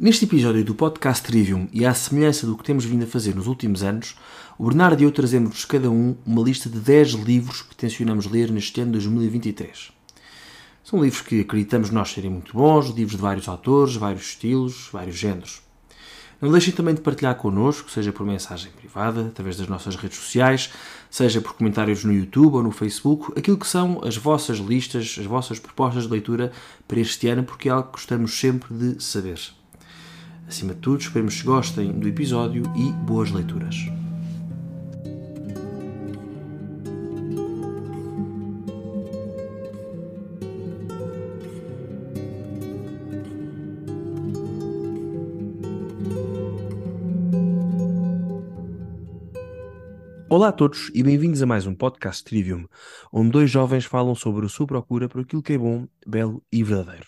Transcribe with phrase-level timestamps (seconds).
[0.00, 3.48] Neste episódio do podcast Trivium e à semelhança do que temos vindo a fazer nos
[3.48, 4.14] últimos anos,
[4.56, 8.48] o Bernardo e eu trazemos cada um uma lista de 10 livros que tencionamos ler
[8.52, 9.90] neste ano de 2023.
[10.84, 15.16] São livros que acreditamos nós serem muito bons, livros de vários autores, vários estilos, vários
[15.16, 15.62] géneros.
[16.40, 20.70] Não deixem também de partilhar connosco, seja por mensagem privada, através das nossas redes sociais,
[21.10, 25.26] seja por comentários no YouTube ou no Facebook, aquilo que são as vossas listas, as
[25.26, 26.52] vossas propostas de leitura
[26.86, 29.57] para este ano, porque é algo que gostamos sempre de saber.
[30.48, 33.76] Acima de tudo, esperemos que gostem do episódio e boas leituras.
[50.30, 52.66] Olá a todos e bem-vindos a mais um podcast Trivium,
[53.12, 56.64] onde dois jovens falam sobre a sua procura por aquilo que é bom, belo e
[56.64, 57.06] verdadeiro.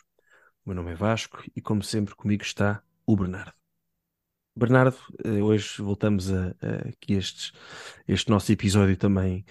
[0.62, 3.52] O meu nome é Vasco e, como sempre, comigo está o Bernardo.
[4.55, 7.53] Bernardo, eh, hoje voltamos a, a estes,
[8.06, 9.44] este nosso episódio também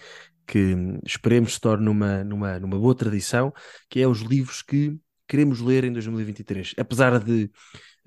[0.48, 3.54] que esperemos se torne numa, numa, numa boa tradição,
[3.90, 6.74] que é os livros que queremos ler em 2023.
[6.78, 7.52] Apesar de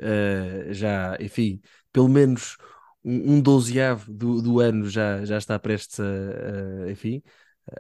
[0.01, 1.61] uh, já, enfim,
[1.93, 2.57] pelo menos
[3.05, 6.05] um, um dozeavo do, do ano já, já está prestes a,
[6.87, 7.23] a, enfim,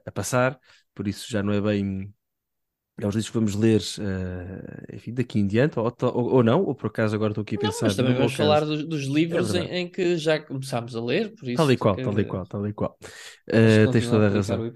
[0.07, 0.59] a passar,
[0.95, 2.15] por isso já não é bem
[3.01, 6.63] é os livros que vamos ler uh, enfim, daqui em diante, ou, ou, ou, não,
[6.63, 7.87] ou por acaso agora estou aqui a não, pensar.
[7.87, 11.35] Mas também vamos falar dos, dos livros é em, em, que já começámos a ler,
[11.35, 11.57] por isso.
[11.57, 12.03] Tal e qual, que...
[12.03, 12.99] tal e qual, tal e qual.
[13.49, 14.71] Uh, tens toda a razão.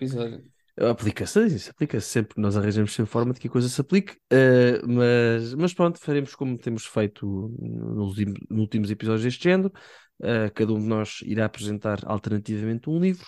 [0.79, 4.87] Aplica-se, isso aplica-se sempre, nós arranjamos sempre forma de que a coisa se aplique, uh,
[4.87, 8.17] mas, mas pronto, faremos como temos feito nos,
[8.51, 9.73] nos últimos episódios deste género.
[10.55, 13.27] Cada um de nós irá apresentar alternativamente um livro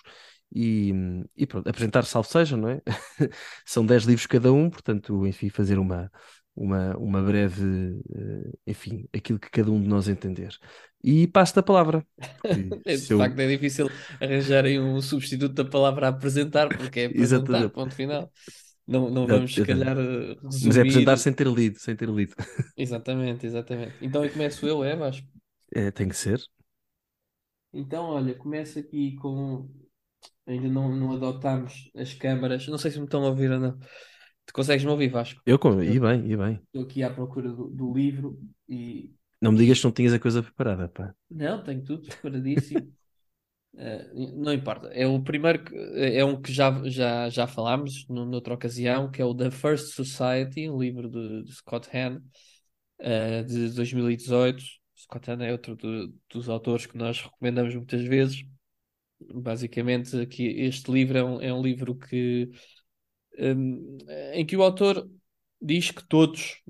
[0.53, 0.93] e,
[1.37, 2.81] e pronto, apresentar salvo seja, não é?
[3.65, 6.11] São 10 livros cada um, portanto, enfim, fazer uma,
[6.57, 10.57] uma, uma breve, eh, enfim, aquilo que cada um de nós entender.
[11.03, 12.05] E passo-te a palavra.
[12.85, 13.19] De eu...
[13.19, 13.89] facto, é difícil
[14.21, 17.73] arranjarem um substituto da palavra apresentar, porque é apresentar, Exatamente.
[17.73, 18.33] ponto final.
[18.87, 20.67] Não, não vamos, se calhar, resumir...
[20.67, 22.35] Mas é apresentar sem ter lido, sem ter lido.
[22.75, 23.95] Exatamente, exatamente.
[24.01, 25.27] Então, eu começo eu, é, Vasco?
[25.75, 26.41] É, tem que ser.
[27.71, 29.69] Então, olha, começo aqui com
[30.47, 32.67] Ainda não, não adotámos as câmaras.
[32.69, 33.79] Não sei se me estão a ouvir ou não.
[34.47, 35.43] Tu consegues me ouvir, Vasco?
[35.45, 35.83] Eu, com...
[35.83, 36.61] e bem, e bem.
[36.65, 39.13] Estou aqui à procura do, do livro e.
[39.43, 41.15] Não me digas que não tinhas a coisa preparada, pá.
[41.31, 42.91] Não, tenho tudo preparadíssimo.
[43.75, 44.89] uh, não importa.
[44.89, 49.21] É o primeiro que, é um que já, já, já falámos no, noutra ocasião, que
[49.21, 52.17] é o The First Society, um livro de, de Scott Hahn,
[53.01, 54.65] uh, de 2018.
[54.97, 58.47] Scott Hahn é outro de, dos autores que nós recomendamos muitas vezes
[59.21, 62.51] Basicamente, aqui, este livro é um, é um livro que,
[63.39, 63.99] um,
[64.33, 65.09] em que o autor
[65.61, 66.63] diz que todos,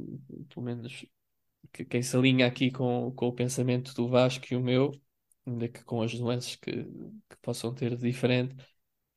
[0.48, 1.04] pelo menos
[1.72, 4.92] que quem se alinha aqui com, com o pensamento do Vasco e o meu,
[5.46, 8.56] ainda que com as nuances que, que possam ter de diferente,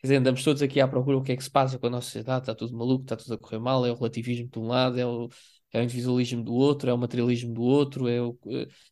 [0.01, 1.89] Quer dizer, andamos todos aqui à procura o que é que se passa com a
[1.91, 4.65] nossa sociedade, está tudo maluco, está tudo a correr mal, é o relativismo de um
[4.65, 5.29] lado, é o,
[5.73, 8.37] é o individualismo do outro, é o materialismo do outro, é o,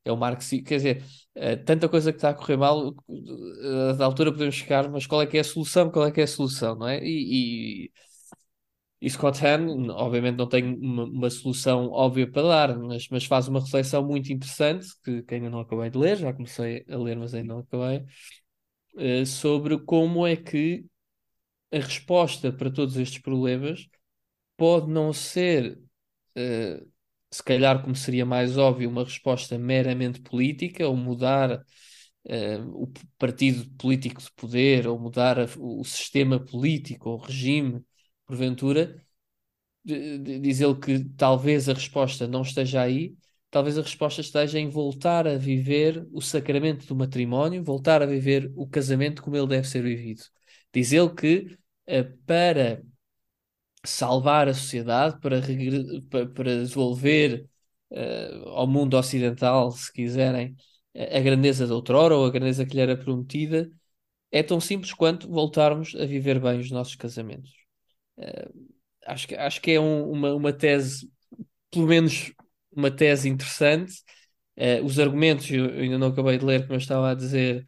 [0.06, 1.04] é o marxismo, quer dizer,
[1.36, 5.22] é tanta coisa que está a correr mal, eh, da altura podemos chegar, mas qual
[5.22, 7.04] é que é a solução, qual é que é a solução, não é?
[7.04, 7.92] E, e,
[9.02, 13.48] e Scott Hahn, obviamente não tem uma, uma, solução óbvia para dar, mas, mas faz
[13.48, 17.18] uma reflexão muito interessante, que, que ainda não acabei de ler, já comecei a ler,
[17.18, 18.06] mas ainda não acabei,
[18.96, 20.86] uh, sobre como é que
[21.72, 23.88] a resposta para todos estes problemas
[24.58, 25.80] pode não ser
[26.40, 26.88] uh,
[27.32, 33.70] se calhar, como seria mais óbvio, uma resposta meramente política, ou mudar uh, o partido
[33.78, 37.84] político de poder, ou mudar a, o sistema político, ou regime,
[38.26, 39.02] porventura,
[39.86, 43.16] diz ele que talvez a resposta não esteja aí,
[43.50, 48.52] talvez a resposta esteja em voltar a viver o sacramento do matrimónio, voltar a viver
[48.56, 50.24] o casamento como ele deve ser vivido.
[50.74, 51.58] Diz ele que
[51.90, 52.84] uh, para
[53.86, 55.42] salvar a sociedade, para,
[56.34, 57.46] para, devolver
[57.92, 60.56] uh, ao mundo ocidental, se quiserem,
[60.96, 63.72] a grandeza de outrora ou a grandeza que lhe era prometida,
[64.32, 67.52] é tão simples quanto voltarmos a viver bem os nossos casamentos.
[68.18, 68.70] Uh,
[69.08, 71.10] acho, que, acho que é um, uma, uma tese,
[71.72, 72.34] pelo menos
[72.72, 73.94] uma tese interessante.
[74.58, 77.68] Uh, os argumentos eu, ainda não acabei de ler, como eu estava a dizer,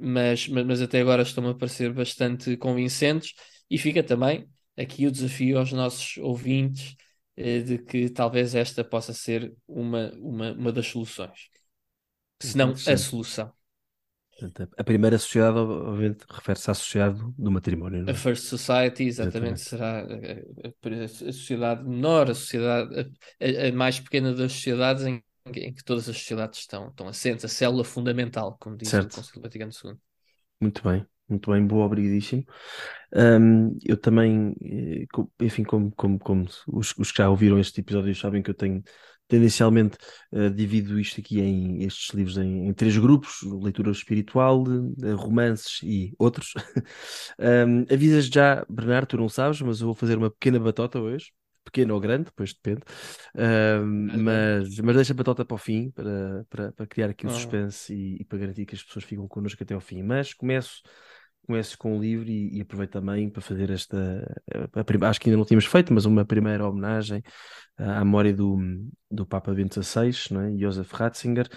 [0.00, 3.34] mas, mas, mas até agora estão a parecer bastante convincentes.
[3.70, 6.96] E fica também aqui o desafio aos nossos ouvintes
[7.36, 11.50] eh, de que talvez esta possa ser uma, uma, uma das soluções.
[12.40, 13.52] Se não a solução.
[14.38, 18.22] Portanto, a primeira sociedade, obviamente, refere-se à sociedade do matrimónio, não A é?
[18.22, 19.60] First Society, exatamente, Exatamente.
[19.60, 25.04] será a, a- a sociedade menor, a sociedade a, a- a mais pequena das sociedades
[25.04, 25.22] em,
[25.54, 29.10] em que todas as sociedades estão, estão assentes, a célula fundamental, como diz o Certo.
[29.10, 29.98] Concílio Vaticano II.
[30.60, 32.44] Muito bem, muito bem, boa, obrigadíssimo.
[33.14, 35.06] Ahm, eu também, eh,
[35.40, 38.82] enfim, como, como, como os, os que já ouviram este episódio sabem que eu tenho
[39.28, 39.98] tendencialmente
[40.32, 44.64] eh, divido isto aqui em estes livros em, em três grupos: leitura espiritual,
[45.02, 46.54] eh, romances e outros.
[47.38, 51.32] Ahm, avisas já, Bernardo, tu não sabes, mas eu vou fazer uma pequena batota hoje.
[51.64, 52.80] Pequena ou grande, depois depende.
[54.24, 54.24] Bem.
[54.24, 57.30] mas, mas deixa a batota para o fim, para, para, para criar aqui o Ah.
[57.30, 60.02] suspense e, e para garantir que as pessoas ficam connosco até ao fim.
[60.02, 60.82] Mas começo
[61.48, 63.96] começo com o livro e, e aproveito também para fazer esta,
[64.54, 67.22] a, acho que ainda não tínhamos feito, mas uma primeira homenagem
[67.78, 68.58] à memória do,
[69.10, 70.58] do Papa Bento XVI, é?
[70.58, 71.48] Josef Ratzinger,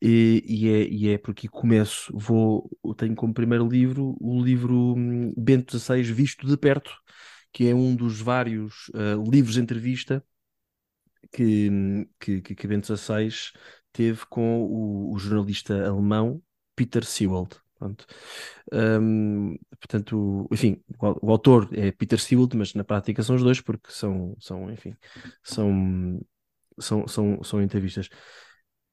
[0.00, 5.32] e, e é, e é porque começo, vou, tenho como primeiro livro o livro hum,
[5.36, 6.92] Bento XVI Visto de Perto,
[7.52, 10.24] que é um dos vários ah, livros de entrevista
[11.32, 11.70] que,
[12.20, 13.30] que, que, que Bento XVI
[13.92, 16.42] teve com o, o jornalista alemão
[16.76, 17.63] Peter Sewald.
[17.78, 18.06] Pronto.
[18.72, 23.60] Hum, portanto, enfim, o, o autor é Peter Sewald, mas na prática são os dois,
[23.60, 24.94] porque são, são enfim,
[25.42, 26.20] são,
[26.78, 28.08] são, são, são entrevistas.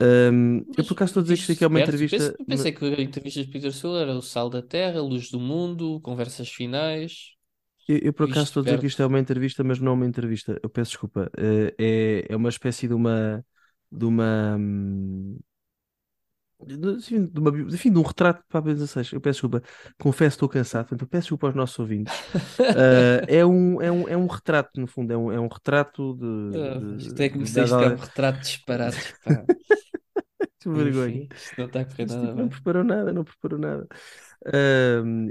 [0.02, 2.18] Hum, eu por acaso estou a dizer que isto aqui é uma perto, entrevista.
[2.18, 5.40] Pensei, pensei que a entrevista de Peter Sewell era o Sal da Terra, Luz do
[5.40, 7.36] Mundo, Conversas Finais.
[7.88, 9.96] Eu, eu por acaso estou a dizer que isto é uma entrevista, mas não é
[9.96, 10.60] uma entrevista.
[10.64, 11.30] Eu peço desculpa.
[11.38, 13.46] Eh, É, é uma espécie de uma
[13.92, 15.38] de uma hum,
[16.68, 19.10] enfim, de uma, enfim, de um retrato para a Bento XVI.
[19.14, 19.62] Eu peço desculpa.
[20.00, 22.14] Confesso que estou cansado, portanto, peço desculpa aos nossos ouvintes.
[22.60, 26.16] Eh, é um, é um, é um retrato, no fundo, é um, é um retrato
[26.16, 26.52] de,
[26.98, 28.40] de- isto é que me disseste que é um retrato
[29.24, 29.44] pá.
[30.62, 31.28] que vergonha.
[31.36, 33.88] Isto não está a correr nada tipo não preparou nada, não preparou nada.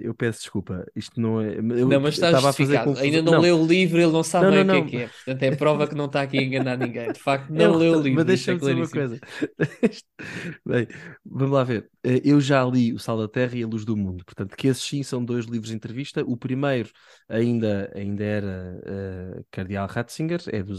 [0.03, 0.85] Eu peço desculpa.
[0.95, 1.57] Isto não é.
[1.59, 3.05] Eu Não, mas está estava a fazer confusão.
[3.05, 4.99] Ainda não, Não, leu o livro, ele não sabe não, bem não, o que é
[4.99, 5.09] que é.
[5.09, 7.13] Portanto, é prova que não está aqui a enganar ninguém.
[7.13, 9.21] De facto, É não leu o livro, mas isso é deixa-me dizer uma coisa.
[10.65, 10.87] Bem,
[11.25, 11.91] vamos lá ver.
[12.05, 14.69] Eh, Eu já li O Sal da Terra e A Luz do Mundo, portanto, que
[14.69, 16.23] esses sim são dois livros de entrevista.
[16.25, 16.91] O primeiro
[17.29, 20.73] ainda, ainda era eh, Cardeal Ratzinger, é de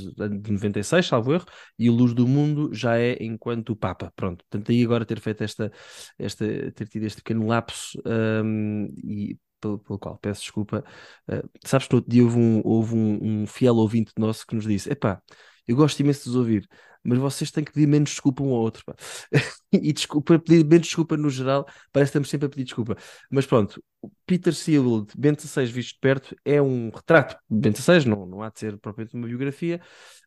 [0.51, 1.45] 96, salvo erro,
[1.77, 4.11] e O Luz do Mundo já é enquanto Papa.
[4.15, 5.71] Pronto, portanto, aí agora ter feito esta,
[6.17, 10.83] esta ter tido este pequeno lapso ahm, e pelo, pelo qual peço desculpa.
[11.29, 14.65] Eh, sabes que outro dia houve um, houve um, um fiel ouvinte nosso que nos
[14.65, 15.21] disse: Epá,
[15.67, 16.67] eu gosto imenso de os ouvir,
[17.03, 18.83] mas vocês têm que pedir menos desculpa um ao outro.
[18.85, 18.95] pá."
[19.73, 22.97] E desculpa, pedir menos desculpa no geral, parece que estamos sempre a pedir desculpa.
[23.29, 23.81] Mas pronto,
[24.25, 27.37] Peter Seald, Bento XVI visto de perto, é um retrato.
[27.49, 29.79] Bento XVI não, não há de ser propriamente uma biografia,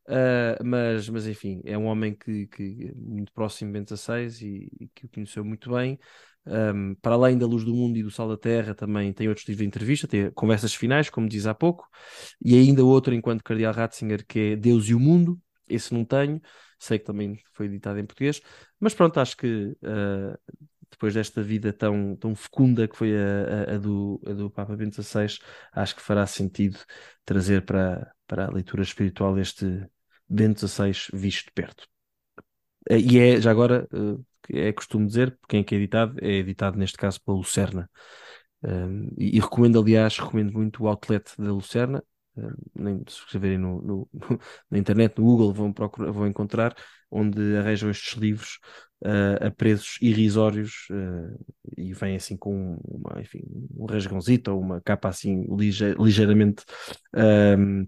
[0.07, 4.29] ah, mas, mas enfim, é um homem que, que é muito próximo de Bento XVI
[4.45, 5.99] e, e que o conheceu muito bem.
[6.47, 9.49] Um, para além da Luz do Mundo e do Sal da Terra, também tem outros
[9.49, 11.89] livros de entrevista, tem conversas finais, como diz há pouco,
[12.45, 15.41] e ainda outro enquanto Cardeal Ratzinger, que é Deus e o Mundo.
[15.67, 16.43] Esse não tenho,
[16.79, 18.41] sei que também foi editado em português,
[18.81, 20.39] mas pronto, acho que uh,
[20.91, 24.77] depois desta vida tão, tão fecunda que foi a, a, a do, a do Papa
[24.77, 25.39] Bento XVI,
[25.73, 26.79] acho que fará sentido
[27.25, 29.87] trazer para, para a leitura espiritual este
[30.29, 31.89] Bento XVI visto de perto.
[32.91, 33.89] Eh, E é, já agora,
[34.51, 37.91] eh, é costume dizer, quem é que é editado, é editado neste caso pela Lucerna.
[38.63, 42.03] Um, e, e recomendo, aliás, recomendo muito o outlet da Lucerna.
[42.37, 44.09] Um, nem se escreverem no, no-
[44.71, 46.75] na internet, no Google, vão, procurar, vão encontrar,
[47.11, 48.59] onde arranjam estes livros
[49.05, 51.39] uh, a preços irrisórios uh,
[51.77, 53.41] e vem assim com uma, enfim,
[53.77, 56.65] um rasgãozito ou uma capa assim lige- ligeiramente.
[57.15, 57.87] um,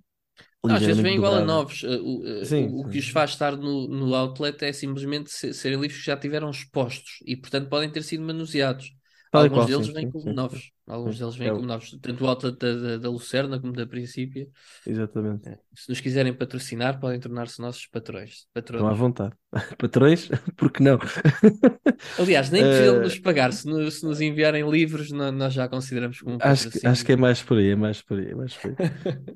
[0.66, 1.82] Não, às vezes vem igual a novos.
[1.84, 2.88] O, Sim, o- o sim.
[2.88, 6.50] que os faz estar no, no outlet é simplesmente se- serem livros que já tiveram
[6.50, 8.92] expostos e, portanto, podem ter sido manuseados.
[9.32, 10.72] Alguns qual, deles sim, vêm sim, como sim, novos.
[10.86, 11.90] Alguns deles É vêm o- como novos.
[12.00, 14.48] Tanto o outlet da, da, da Lucerna como da Princípia.
[14.86, 15.50] Exatamente.
[15.50, 15.60] É.
[15.74, 18.46] Se nos quiserem patrocinar, podem tornar-se nossos patrões.
[18.72, 19.34] Estão à vontade.
[19.78, 20.28] Patrões?
[20.56, 20.98] Porque não?
[22.18, 23.52] Aliás, nem precisam Eh, nos pagar.
[23.52, 27.04] Se nos, se nos enviarem livros, no- nós já consideramos como um acho que, acho
[27.04, 28.78] que é mais por aí, é mais por aí, é mais por aí.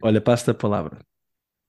[0.03, 0.99] Olha, passo-te a palavra.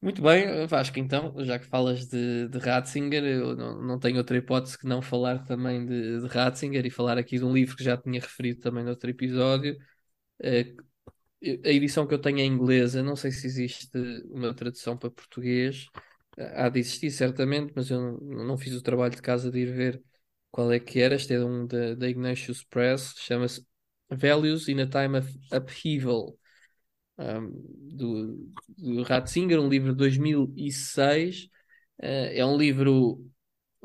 [0.02, 4.36] Muito bem, Vasco, então, já que falas de, de Ratzinger, eu não, não tenho outra
[4.36, 7.84] hipótese que não falar também de, de Ratzinger e falar aqui de um livro que
[7.84, 9.78] já tinha referido também no outro episódio.
[10.44, 10.76] Eh,
[11.66, 13.90] a edição que eu tenho é inglesa, não sei se existe
[14.32, 15.88] uma tradução para português.
[16.38, 19.72] Há de existir certamente, mas eu não, não fiz o trabalho de casa de ir
[19.74, 20.04] ver
[20.52, 21.16] qual é que era.
[21.16, 23.66] Este é um da, da Ignatius Press, chama-se
[24.10, 26.38] Values in a Time of Upheaval
[27.18, 27.52] um,
[27.96, 31.50] do, do Ratzinger, um livro de 2006.
[32.02, 33.26] Eh, é um livro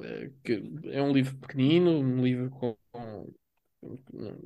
[0.03, 3.33] eh, que é um livro pequenino, um livro com, com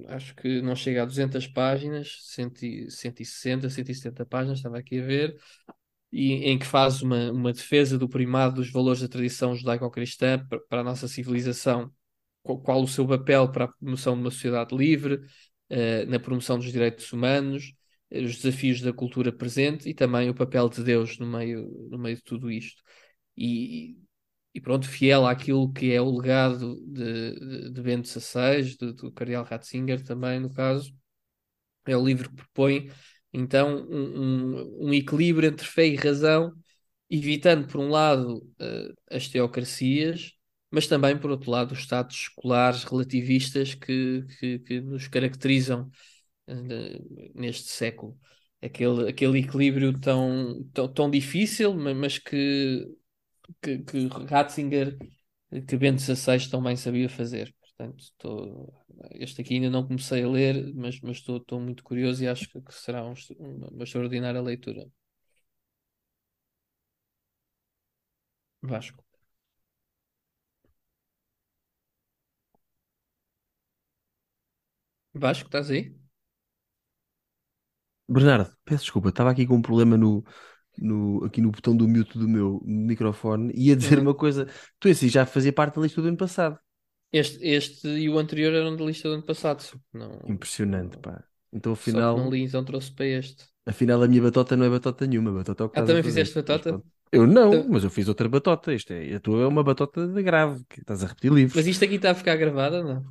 [0.09, 5.37] acho que não chega a 200 páginas, 160, 170 páginas, estava aqui a ver,
[6.13, 10.81] e em que faz uma, uma defesa do primado dos valores da tradição judaico-cristã para
[10.81, 11.93] a nossa civilização,
[12.43, 15.17] qual o seu papel para a promoção de uma sociedade livre,
[15.71, 17.80] uh, na promoção dos direitos humanos, uh,
[18.13, 22.17] os desafios da cultura presente e também o papel de Deus no meio, no meio
[22.17, 22.83] de tudo isto.
[23.37, 23.97] E,
[24.55, 29.45] e pronto, fiel àquilo que é o legado de, de, Bento XVI, de, do Cardeal
[29.45, 30.93] Ratzinger também, no caso,
[31.87, 32.91] é o livro que propõe
[33.33, 36.53] então um, um, equilíbrio entre fé e razão,
[37.09, 40.33] evitando, por um lado, uh, as teocracias,
[40.71, 45.91] mas também, por outro lado, os estados escolares relativistas que, que, que nos caracterizam
[47.35, 48.19] neste século.
[48.63, 52.87] Aquele, aquele equilíbrio tão, tão, tão difícil, mas que
[53.63, 54.97] que, que Ratzinger,
[55.69, 57.55] que Bento XVI também sabia fazer.
[57.61, 58.75] Portanto, estou,
[59.15, 62.75] este aqui ainda não comecei a ler, mas, estou muito curioso e acho que, que
[62.75, 63.15] será um,
[63.73, 64.87] uma extraordinária leitura.
[68.63, 69.05] Vasco.
[75.15, 76.00] Vasco, estás aí?
[78.11, 80.25] Bernardo, peço desculpa, estava aqui com um problema no,
[80.77, 84.03] no, aqui no botão do mute do meu microfone e ia dizer uhum.
[84.03, 84.49] uma coisa.
[84.81, 86.59] Tu esse já fazia parte da lista do ano passado.
[87.13, 89.65] Este, este e o anterior eram da lista do ano passado.
[89.93, 91.23] Não, Impressionante, pá.
[91.53, 92.17] Então afinal.
[92.17, 93.45] não li, então trouxe para este.
[93.67, 95.33] Afinal, a minha batota não é batota nenhuma.
[95.33, 96.83] Batota é o que ah, também fizeste batota?
[97.13, 97.71] eu não, então...
[97.71, 98.73] mas eu fiz outra batota.
[98.73, 101.55] Isto é, a tua é uma batota de grave, que estás a repetir livros.
[101.55, 103.05] Mas isto aqui está a ficar gravado, não?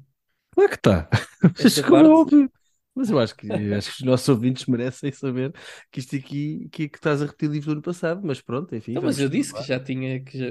[0.52, 1.10] Claro que está.
[1.44, 2.52] É óbvio.
[3.00, 5.54] Mas eu acho que, acho que os nossos ouvintes merecem saber
[5.90, 8.92] que isto aqui que, que estás a repetir livro do ano passado, mas pronto, enfim.
[8.92, 10.22] Não, mas eu disse que já tinha.
[10.22, 10.46] Que já...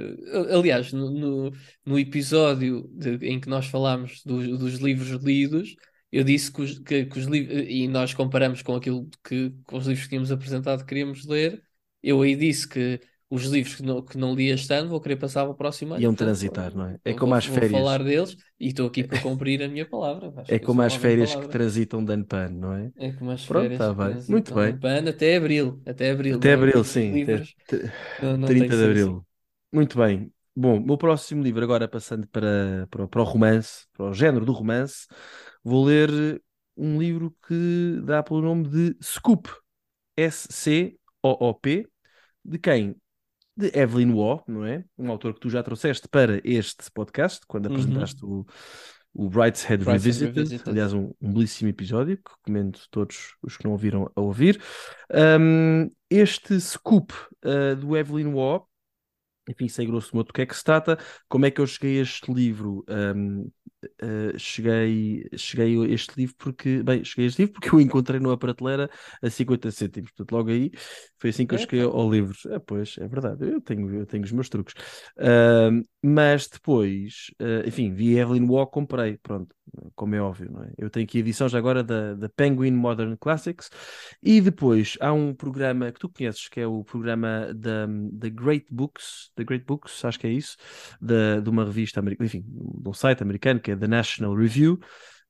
[0.57, 1.53] Aliás, no, no,
[1.85, 5.77] no episódio de, em que nós falámos do, dos livros lidos,
[6.11, 7.67] eu disse que os, que, que os livros.
[7.69, 11.63] E nós comparamos com aquilo que com os livros que tínhamos apresentado que queríamos ler.
[12.03, 12.99] Eu aí disse que
[13.31, 15.95] os livros que não, que não li este ano vou querer passar para o próximo
[15.95, 16.03] ano.
[16.03, 16.97] Iam transitar, não é?
[17.05, 17.71] É como as férias.
[17.71, 20.33] Vou falar deles e estou aqui para cumprir a minha palavra.
[20.49, 22.91] é como as férias que transitam de ano para ano, não é?
[22.97, 24.25] É como as Pronto, férias tá bem.
[24.29, 24.77] Muito bem.
[24.77, 25.83] De ano até abril.
[25.85, 26.37] Até abril.
[26.37, 26.55] Até é?
[26.55, 27.13] abril, sim.
[27.13, 27.55] Livros,
[28.23, 29.09] não, não 30 de abril.
[29.09, 29.21] Assim.
[29.73, 30.33] Muito bem.
[30.57, 34.45] Bom, o meu próximo livro, agora passando para, para, para o romance, para o género
[34.45, 35.07] do romance,
[35.63, 36.43] vou ler
[36.77, 39.51] um livro que dá pelo nome de Scoop.
[40.17, 41.87] S-C-O-O-P.
[42.45, 42.97] De quem?
[43.59, 44.85] De Evelyn Waugh, não é?
[44.97, 47.73] Um autor que tu já trouxeste para este podcast, quando uhum.
[47.73, 48.47] apresentaste o,
[49.13, 50.33] o Brightshead Revisited.
[50.33, 50.71] Revisited.
[50.71, 54.63] Aliás, um, um, belíssimo episódio que recomendo todos os que não ouviram a ouvir.
[55.13, 57.13] Um, este scoop
[57.45, 58.65] uh, do Evelyn Waugh,
[59.51, 60.97] enfim, sei grosso modo do que é que se trata,
[61.29, 62.85] como é que eu cheguei a este livro?
[62.89, 63.51] Um,
[64.03, 68.21] Uh, cheguei, cheguei a este livro porque, bem, cheguei a este livro porque eu encontrei
[68.21, 68.91] numa prateleira
[69.23, 70.71] a 50 cêntimos, portanto logo aí
[71.19, 72.37] foi assim que eu cheguei ao livro.
[72.51, 74.75] É, pois, é verdade, eu tenho, eu tenho os meus truques.
[75.17, 79.55] Uh, mas depois, uh, enfim, vi Evelyn Waugh, comprei, pronto,
[79.95, 80.73] como é óbvio, não é?
[80.79, 83.71] Eu tenho aqui a edição já agora da, da Penguin Modern Classics
[84.23, 88.67] e depois há um programa que tu conheces, que é o programa da, da Great
[88.71, 90.57] Books, da Great Books, acho que é isso,
[91.01, 94.79] da, de uma revista americana, enfim, de um site americano que é The National Review.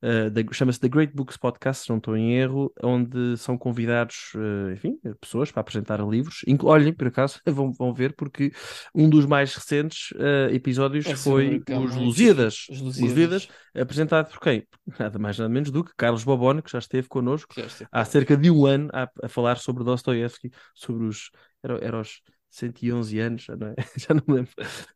[0.00, 4.70] Uh, chama-se The Great Books Podcast, se não estou em erro, onde são convidados, uh,
[4.73, 6.42] enfim, pessoas para apresentar livros.
[6.47, 8.52] Inclu Olhem, por acaso, vão, vão ver, porque
[8.94, 14.64] um dos mais recentes uh, episódios é foi os Lusíadas, os Lusíadas, apresentado por quem?
[14.99, 18.04] Nada mais nada menos do que Carlos Bobone, que já esteve connosco já esteve há
[18.04, 21.30] cerca de um ano a, a falar sobre Dostoevsky, sobre os.
[21.62, 22.20] Era, era os
[22.50, 23.75] 111 anos, já não, é?
[23.97, 24.52] já não me lembro,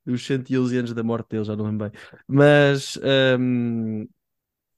[0.06, 2.00] os 111 anos da morte dele, já não lembro bem.
[2.26, 2.98] Mas,
[3.38, 4.06] um,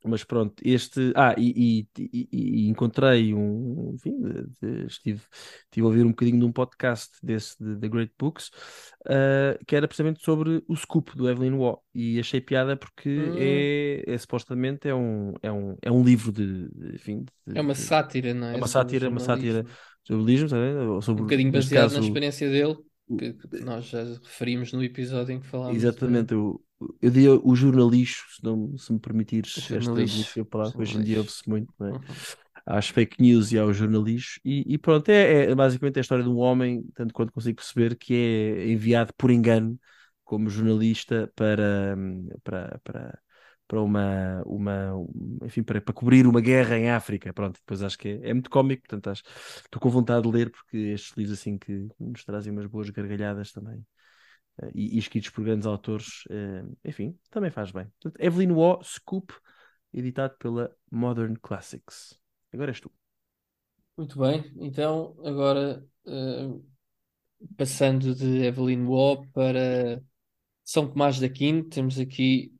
[0.04, 1.12] mas pronto, este.
[1.16, 3.92] Ah, e, e, e, encontrei um.
[3.94, 4.12] Enfim,
[4.86, 5.22] estive,
[5.64, 8.48] estive a ouvir um bocadinho de um podcast desse, de The Great Books,
[9.06, 11.80] uh, que era precisamente sobre o scoop do Evelyn Waugh.
[11.94, 13.34] E achei piada porque hum.
[13.38, 16.68] é, é, supostamente é um, é, um, é um livro de.
[16.92, 18.54] Enfim, de, é uma sátira, não é?
[18.54, 19.64] É uma sátira, uma sátira
[20.06, 20.48] jornalismo,
[21.02, 22.76] sobre, um bocadinho baseado caso, na experiência dele,
[23.18, 25.76] que, que, nós já referimos no episódio em que falámos.
[25.76, 26.62] Exatamente, eu,
[27.00, 31.48] eu diria o jornalismo, se, não, se me permitires esta palavra, hoje em dia ouve-se
[31.48, 31.92] muito, não é?
[31.92, 32.00] Uhum.
[32.66, 36.30] às fake news e aos jornalistas, e, e pronto, é, é, basicamente a história de
[36.30, 39.78] um homem, tanto quanto consigo perceber, que é enviado por engano
[40.24, 41.96] como jornalista para,
[42.42, 43.18] para, para,
[43.66, 44.92] para uma, uma
[45.44, 47.32] enfim, para, para cobrir uma guerra em África.
[47.32, 49.22] Pronto, depois acho que é, é muito cómico, portanto acho,
[49.64, 53.52] estou com vontade de ler porque estes livros assim que nos trazem umas boas gargalhadas
[53.52, 53.84] também.
[54.60, 57.86] Uh, e, e, escritos por grandes autores, uh, enfim, também faz bem.
[58.00, 59.34] Portanto, Evelyn Waugh, Scoop,
[59.92, 62.18] editado pela Modern Classics.
[62.52, 62.90] Agora és tu.
[63.96, 66.60] Muito bem, então agora eh,
[67.56, 70.02] passando de Evelyn Waugh para
[70.64, 72.53] São Tomás de Aquino, temos aqui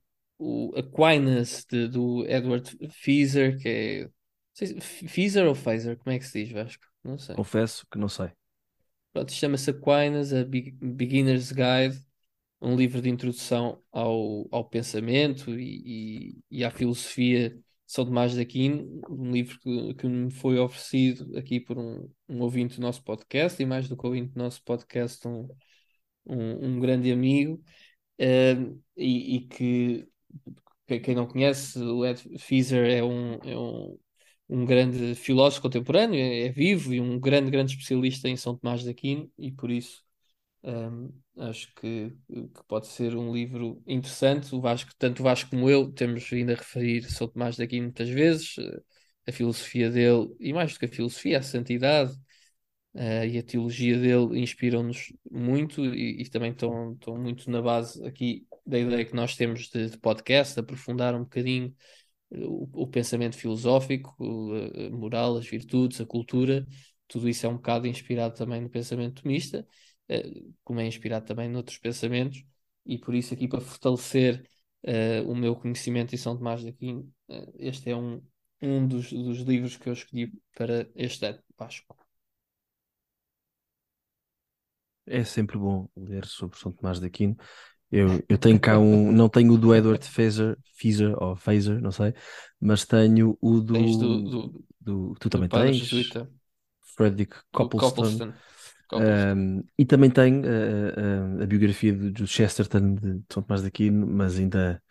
[0.44, 4.08] o Aquinas de- do Edward Feser, que é.
[4.52, 5.96] sei Feser ou Pfizer?
[5.96, 6.84] Como é que se diz, Vasco?
[7.02, 7.34] Não sei.
[7.34, 8.28] Confesso que não sei.
[9.12, 11.98] Pronto, chama-se Aquinas, a Be- Beginner's Guide,
[12.60, 18.32] um livro de introdução ao, ao pensamento e, e, e à filosofia de São Tomás
[18.32, 22.82] de Aquino, um livro que, que me foi oferecido aqui por um, um ouvinte do
[22.82, 25.48] nosso podcast, e mais do que ouvinte do nosso podcast, um,
[26.26, 27.62] um, um grande amigo,
[28.18, 28.56] eh,
[28.96, 30.08] e, e que-
[30.86, 33.98] quem não conhece, o Ed Feser é um, é um,
[34.48, 38.82] um grande filósofo contemporâneo, é, é vivo e um grande, grande especialista em São Tomás
[38.82, 40.02] de Aquino, e por isso
[40.62, 44.54] hum, acho que, que pode ser um livro interessante.
[44.54, 47.84] O Vasco, tanto o Vasco como eu, temos vindo a referir São Tomás de Aquino
[47.84, 48.82] muitas vezes, eh,
[49.28, 52.14] a filosofia dele, e mais do que a filosofia, a santidade
[52.94, 58.04] eh, e a teologia dele inspiram-nos muito e, e também estão, estão muito na base
[58.06, 61.74] aqui da ideia que nós temos de, de podcast, de aprofundar um bocadinho
[62.32, 66.66] eh, o, o pensamento filosófico, a moral, as virtudes, a cultura,
[67.08, 69.66] tudo isso é um bocado inspirado também no pensamento tomista,
[70.08, 72.44] eh, como é inspirado também noutros pensamentos,
[72.86, 74.48] e por isso aqui para fortalecer
[74.82, 78.22] eh, o meu conhecimento em São Tomás de Aquino, eh, este é um,
[78.60, 81.96] um dos, dos livros que eu escolhi para este ano, Vasco.
[85.06, 87.36] É sempre bom ler sobre São Tomás de Aquino.
[87.90, 91.92] Eu, eu tenho cá um, não tenho o do Edward Feser, Feser ou Fazer, não
[91.92, 92.12] sei,
[92.60, 94.42] mas tenho o do, Tens do, do,
[94.80, 96.30] do- tu também tens, jesuíta,
[96.96, 98.24] Frederick Copleston.
[98.88, 99.36] Copleston.
[99.36, 104.06] um, e também tenho uh, uh, a biografia do Chesterton de São Tomás de Aquino,
[104.06, 104.82] mas ainda,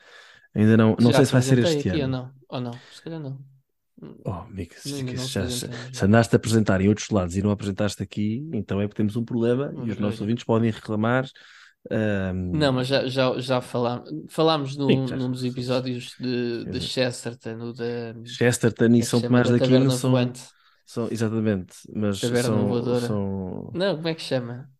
[0.55, 2.13] ainda não, não Já sei se vai ser este aqui ou ano.
[2.13, 2.33] não?
[2.49, 2.87] Ou não?
[2.89, 3.37] Se calhar não.
[4.01, 5.67] Hum, Oh, amigo, se, Ainda não se já- se-
[6.05, 9.25] andaste a apresentar em outros lados e não apresentaste aqui, então é porque temos um
[9.25, 10.21] problema e os nossos ver.
[10.21, 11.25] ouvintes podem reclamar.
[11.91, 16.65] Um, Não, mas já, já, já falámos, falámos Sim, num, já- num dos episódios de,
[16.67, 16.79] de.
[16.79, 19.21] Chesterton, o da, Chesterton e é São?
[19.21, 20.41] Tomás Da Aquino são, Voante.
[20.85, 23.21] são exatamente, mas Taberna são, Voadora.
[23.31, 24.71] são Não, como é que chama?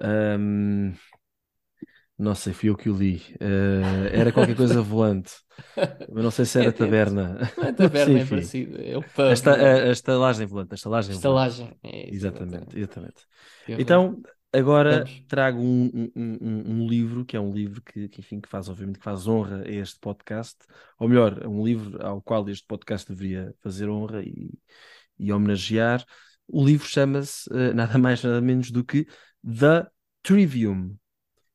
[0.00, 0.94] um,
[2.18, 3.16] não sei, fui eu que o li.
[3.40, 5.32] Uh, era qualquer coisa volante,
[6.08, 7.38] mas não sei se É, era é, taberna.
[7.56, 8.80] não é taberna, é enfim, parecido.
[8.82, 9.76] É o a, pub, esta, não é?
[9.86, 11.48] a, a estalagem volante, a estalagem volante.
[11.48, 11.78] Estalagem.
[11.82, 12.78] É, Exatamente, exatamente.
[12.78, 13.26] exatamente.
[13.78, 15.22] Então, agora Vamos.
[15.28, 18.68] trago um, um, um, um livro, que é um livro que, que, enfim, que faz,
[18.68, 20.56] obviamente, que faz honra a este podcast,
[20.98, 24.50] ou melhor, um livro ao qual este podcast deveria fazer honra e,
[25.18, 26.04] e homenagear.
[26.48, 29.06] O livro chama-se eh, nada mais, nada menos do que
[29.44, 29.86] The
[30.22, 30.96] Trivium.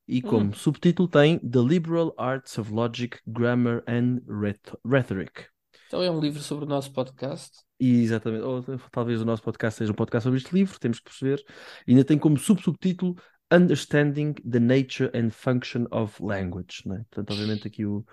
[0.08, 5.48] E como Hum, subtítulo tem The Liberal Arts of Logic, Grammar and Rhet- Rhetoric.
[5.88, 7.60] Então é um livro sobre o nosso podcast.
[7.80, 11.06] E exatamente, ou talvez o nosso podcast seja um podcast sobre este livro, temos que
[11.06, 11.44] perceber.
[11.86, 13.16] E ainda tem como sub-subtítulo
[13.52, 16.84] Understanding the Nature and Function of Language.
[16.86, 17.00] Não é?
[17.10, 18.06] Portanto, obviamente, aqui o,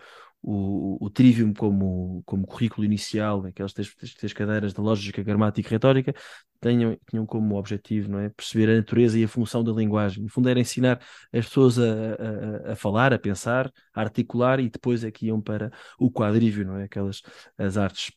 [0.42, 5.70] o, o Trivium como, como currículo inicial, aquelas três, três cadeiras de lógica, gramática e
[5.70, 6.14] retórica,
[6.60, 8.28] tenham, tinham como objetivo não é?
[8.28, 10.22] perceber a natureza e a função da linguagem.
[10.22, 11.00] No fundo, era ensinar
[11.32, 15.40] as pessoas a, a, a falar, a pensar, a articular e depois é que iam
[15.40, 16.84] para o quadrívio, não é?
[16.84, 17.22] Aquelas
[17.56, 18.10] as artes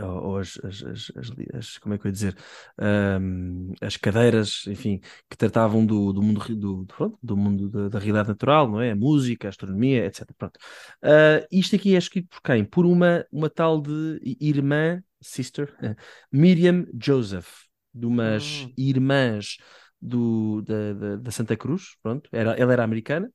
[0.00, 1.10] ou, ou as, as, as,
[1.54, 2.36] as, como é que eu ia dizer,
[2.78, 7.98] Ahm, as cadeiras, enfim, que tratavam do, do mundo, do, do, do mundo da, da
[7.98, 8.90] realidade natural, não é?
[8.92, 10.34] A música, a astronomia, etc.
[10.38, 10.58] Pronto.
[11.02, 12.64] Ah, isto aqui é escrito por quem?
[12.64, 15.74] Por uma, uma tal de irmã, sister,
[16.32, 17.48] Miriam Joseph,
[17.94, 19.56] de umas Hum, irmãs
[20.00, 23.30] do, da, da, da Santa Cruz, pronto, era, ela era americana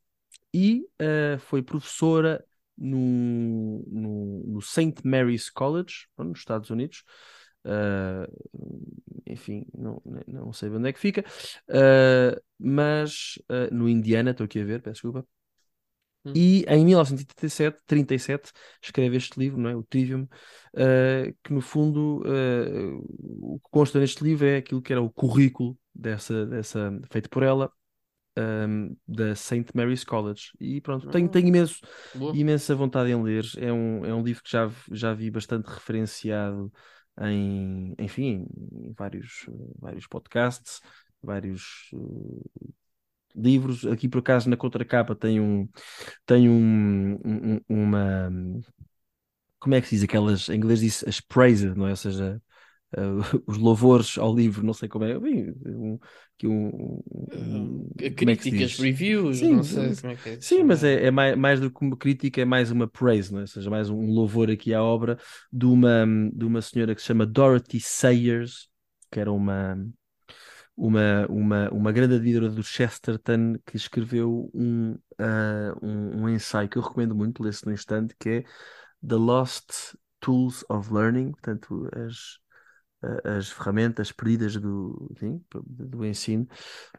[0.54, 2.44] e ah, foi professora
[2.78, 5.02] no, no, no St.
[5.06, 7.04] Mary's College, nos Estados Unidos.
[7.64, 8.28] Ah,
[9.28, 11.24] enfim, não, não sei onde é que fica,
[11.70, 15.26] Ah, mas ah, no Indiana, estou aqui a ver, peço desculpa.
[16.26, 16.34] hum.
[16.34, 19.76] E em 1937, 37, escreve este livro, não é?
[19.76, 20.28] O Trivium,
[21.44, 22.24] que no fundo
[23.42, 27.44] o que consta neste livro é aquilo que era o currículo dessa, dessa feito por
[27.44, 27.72] ela,
[28.38, 29.72] ahm, da St.
[29.76, 30.52] Mary's College.
[30.60, 31.82] E pronto, tenho, tenho Hum, imenso,
[32.14, 32.40] boa.
[32.40, 33.46] imensa vontade em ler.
[33.58, 36.72] É um, é um livro que já, já vi bastante referenciado
[37.22, 39.46] em, enfim, em vários,
[39.80, 40.82] vários podcasts,
[41.22, 42.62] vários eh,
[43.36, 43.86] livros.
[43.86, 45.68] Aqui por acaso na contracapa tem um,
[46.26, 48.32] tem um, um- um- uma,
[49.60, 51.92] como é que se diz aquelas, em inglês diz as praised, não é?
[51.92, 52.42] Ou seja,
[52.98, 56.00] uh, os louvores ao livro, não sei como é, bem, um,
[56.38, 57.02] que um,
[57.34, 60.42] um, críticas, é reviews, sim, não sei como é que é.
[60.42, 63.40] Sim, mas é, é, mais, mais do que uma crítica, é mais uma praise, não
[63.40, 63.44] é?
[63.44, 65.18] ou seja, mais um louvor aqui à obra
[65.52, 68.70] de uma, de uma senhora que se chama Dorothy Sayers,
[69.12, 69.78] que era uma
[70.76, 76.78] uma, uma, uma grande admiradora do Chesterton que escreveu um, uh, um, um, ensaio que
[76.78, 78.44] eu recomendo muito, lê-se no instante, que é
[79.08, 82.40] The Lost Tools of Learning, portanto, as,
[83.24, 85.10] as ferramentas perdidas do,
[85.60, 86.48] do ensino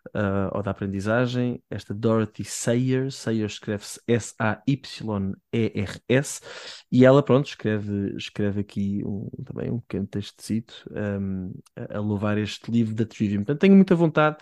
[0.09, 1.63] uh, ou da aprendizagem.
[1.71, 4.81] Esta Dorothy Sayers, Sayers escreve-se S-A-Y-E-R-S,
[6.91, 12.37] e ela, pronto, escreve, escreve aqui um, também um pequeno textecito um, a, a louvar
[12.39, 13.45] este livro da Trivium.
[13.45, 14.39] Portanto, tenho muita vontade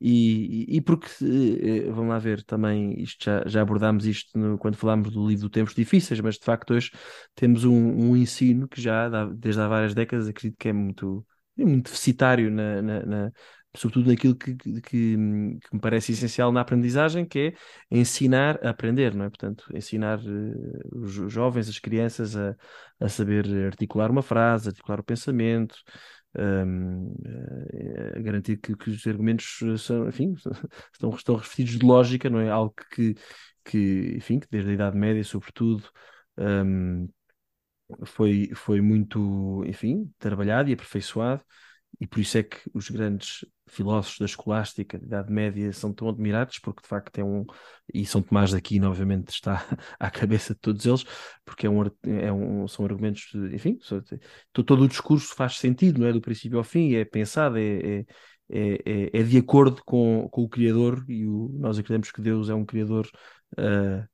[0.00, 4.76] e, e, porque, eh, vamos lá ver, também isto já, já abordámos isto no, quando
[4.76, 6.90] falámos do livro do Tempos Difíceis, mas de facto hoje
[7.34, 11.24] temos um, um ensino que já dá, desde há várias décadas acredito que é muito,
[11.58, 13.32] é muito deficitário, na, na, na
[13.76, 17.54] sobretudo naquilo que, que, que, me parece essencial na aprendizagem, que
[17.90, 19.28] é ensinar a aprender, não é?
[19.28, 22.54] Portanto, ensinar uh, os jovens, as crianças a,
[23.00, 25.76] a saber articular uma frase, articular o pensamento,
[26.36, 27.14] um,
[28.16, 30.34] a garantir que, que, os argumentos são, enfim,
[30.92, 32.50] estão, estão de lógica, não é?
[32.50, 33.14] Algo que,
[33.64, 35.88] que enfim, que desde a Idade Média, sobretudo,
[36.38, 37.08] um,
[38.04, 41.42] foi, foi muito, enfim, trabalhado e aperfeiçoado
[42.00, 46.08] e por isso é que os grandes filósofos da escolástica, da Idade Média, são tão
[46.08, 47.44] admirados, porque de facto é um.
[47.92, 49.64] E São Tomás de Aquino, obviamente, está
[49.98, 51.04] à cabeça de todos eles,
[51.44, 53.78] porque é um, é um, são argumentos, enfim,
[54.52, 56.12] todo o discurso faz sentido, não é?
[56.12, 58.06] Do princípio ao fim, é pensado, é, é,
[58.84, 62.54] é, é de acordo com, com o Criador, e o, nós acreditamos que Deus é
[62.54, 63.08] um Criador,
[63.58, 64.06] uh,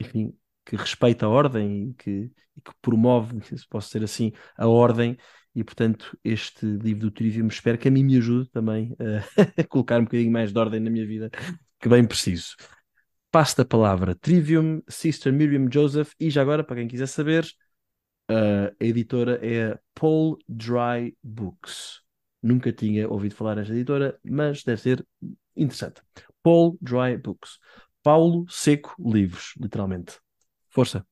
[0.00, 2.10] enfim, que respeita a ordem e que,
[2.56, 5.16] e que promove, se posso dizer assim, a ordem
[5.56, 8.94] e portanto este livro do Trivium espero que a mim me ajude também
[9.56, 11.30] a colocar um bocadinho mais de ordem na minha vida,
[11.80, 12.54] que bem preciso.
[13.30, 17.46] Passo a palavra Trivium, Sister Miriam Joseph, e já agora, para quem quiser saber,
[18.28, 22.02] a editora é a Paul Dry Books.
[22.42, 25.06] Nunca tinha ouvido falar nesta editora, mas deve ser
[25.56, 26.02] interessante.
[26.42, 27.58] Paul Dry Books.
[28.02, 30.18] Paulo Seco Livros, literalmente.
[30.68, 31.04] Força.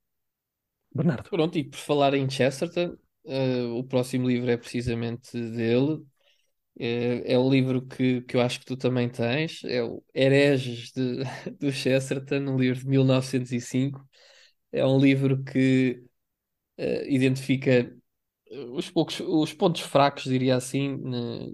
[0.94, 1.28] Bernardo.
[1.28, 6.04] Pronto, e por falar em Chesterton, Uh, o próximo livro é precisamente dele.
[6.78, 9.64] É, é o livro que, que eu acho que tu também tens.
[9.64, 11.24] É o Hereges de,
[11.60, 14.04] do Chesterton, um livro de 1905.
[14.72, 16.04] É um livro que
[16.78, 17.94] uh, identifica
[18.72, 21.46] os, poucos, os pontos fracos, diria assim, na,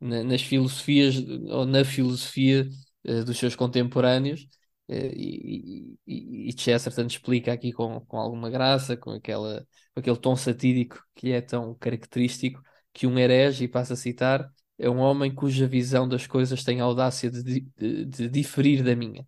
[0.00, 1.16] na, nas filosofias
[1.50, 2.68] ou na filosofia
[3.06, 4.48] uh, dos seus contemporâneos.
[4.92, 10.36] E, e, e Chesterton explica aqui com, com alguma graça, com aquela com aquele tom
[10.36, 15.34] satírico que é tão característico, que um herege, e passa a citar, é um homem
[15.34, 19.26] cuja visão das coisas tem a audácia de, de, de diferir da minha.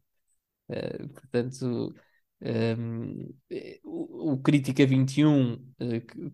[0.69, 1.95] Uh, portanto,
[2.41, 6.33] um, ehm, o, o, Crítica 21, uh, eh, que,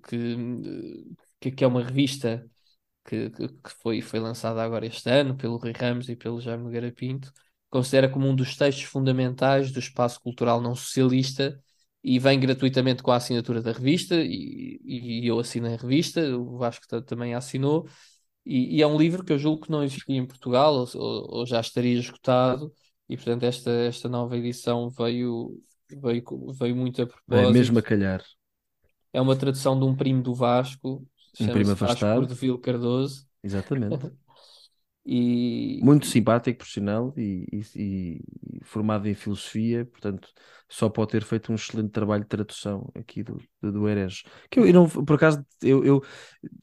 [1.41, 2.49] que, que, é uma revista
[3.05, 6.93] que, que, foi, foi lançada agora este ano pelo Rui Ramos e pelo Jaime Nogueira
[6.93, 7.33] Pinto,
[7.71, 11.61] considera como um dos textos fundamentais do espaço cultural não socialista
[12.03, 16.57] e vem gratuitamente com a assinatura da revista e, e eu assinei a revista, o
[16.57, 17.89] Vasco também assinou
[18.47, 21.47] e, e, é um livro que eu julgo que não existia em Portugal ou, ou,
[21.47, 22.73] já estaria esgotado
[23.09, 26.25] e portanto esta, esta nova edição veio, veio,
[26.59, 27.49] veio muito a propósito.
[27.49, 28.25] É mesmo a calhar.
[29.13, 31.07] É uma tradução de um primo do Vasco,
[31.39, 32.21] um primo afastado.
[32.21, 33.27] Vasco Vil Cardoso.
[33.43, 34.11] Exatamente.
[35.11, 35.81] E...
[35.83, 38.21] Muito simpático, por sinal, e, e, e,
[38.63, 40.29] formado em filosofia, portanto,
[40.69, 44.23] só pode ter feito um excelente trabalho de tradução aqui do, do, do Eres.
[44.51, 46.05] Que eu, eu, não, por acaso, eu, eu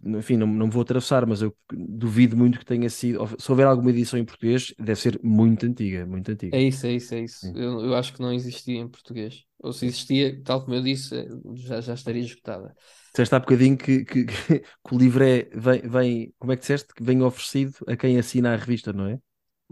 [0.03, 3.27] enfim, não, não vou atravessar, mas eu duvido muito que tenha sido.
[3.39, 6.55] Se houver alguma edição em português, deve ser muito antiga, muito antiga.
[6.55, 7.47] É isso, é isso, é isso.
[7.47, 9.43] Eu, eu acho que não existia em português.
[9.57, 12.75] Ou se existia, tal como eu disse, já, já estaria esgotada.
[13.15, 16.93] Disseste há bocadinho que, que, que, o livro é, vem, vem, como é que disseste?
[16.93, 19.17] Que vem oferecido a quem assina a revista, não é?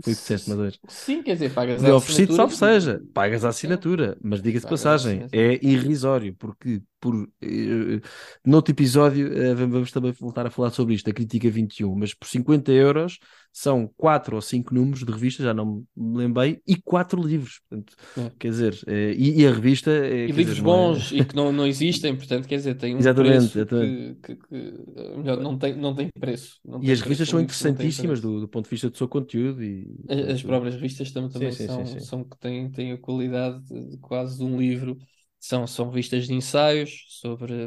[0.01, 0.75] Foi o que disseste, Madeira.
[0.87, 1.97] Sim, quer dizer, pagas a assinatura.
[1.97, 8.01] oferecido, salvo seja, pagas a assinatura, mas diga-se passagem, é irrisório, porque por, uh,
[8.43, 12.27] noutro episódio uh, vamos também voltar a falar sobre isto, a Crítica 21, mas por
[12.27, 13.19] 50 euros
[13.55, 17.61] são 4 ou 5 números de revista, já não me lembrei, e 4 livros.
[17.69, 18.31] Portanto, é.
[18.39, 19.91] Quer dizer, uh, e, e, a revista.
[19.91, 21.17] e livros dizer, bons é...
[21.17, 24.19] e que não, não existem, portanto, quer dizer, tem um exatamente, preço exatamente.
[24.23, 26.59] Que, que, que, melhor, não, tem, não tem preço.
[26.65, 29.63] Não e as revistas são interessantíssimas do, do, ponto de vista do seu conteúdo.
[29.63, 32.91] E, as, as próprias revistas também, também sim, são, sim, sim, são que têm, têm
[32.93, 34.97] a qualidade de quase de um livro
[35.43, 37.65] são, são revistas de ensaios sobre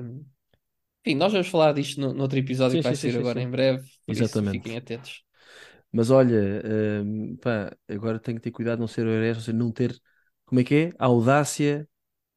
[1.04, 3.18] Enfim, nós vamos falar disto no, no outro episódio Sim, que vai sim, sair sim,
[3.18, 4.58] agora em breve, Exatamente.
[4.58, 5.25] fiquem atentos.
[5.92, 6.62] Mas olha,
[7.04, 9.98] hum, pá, agora tenho que ter cuidado de não ser herege, ou seja, não ter,
[10.44, 10.92] como é que é?
[10.98, 11.88] Audácia,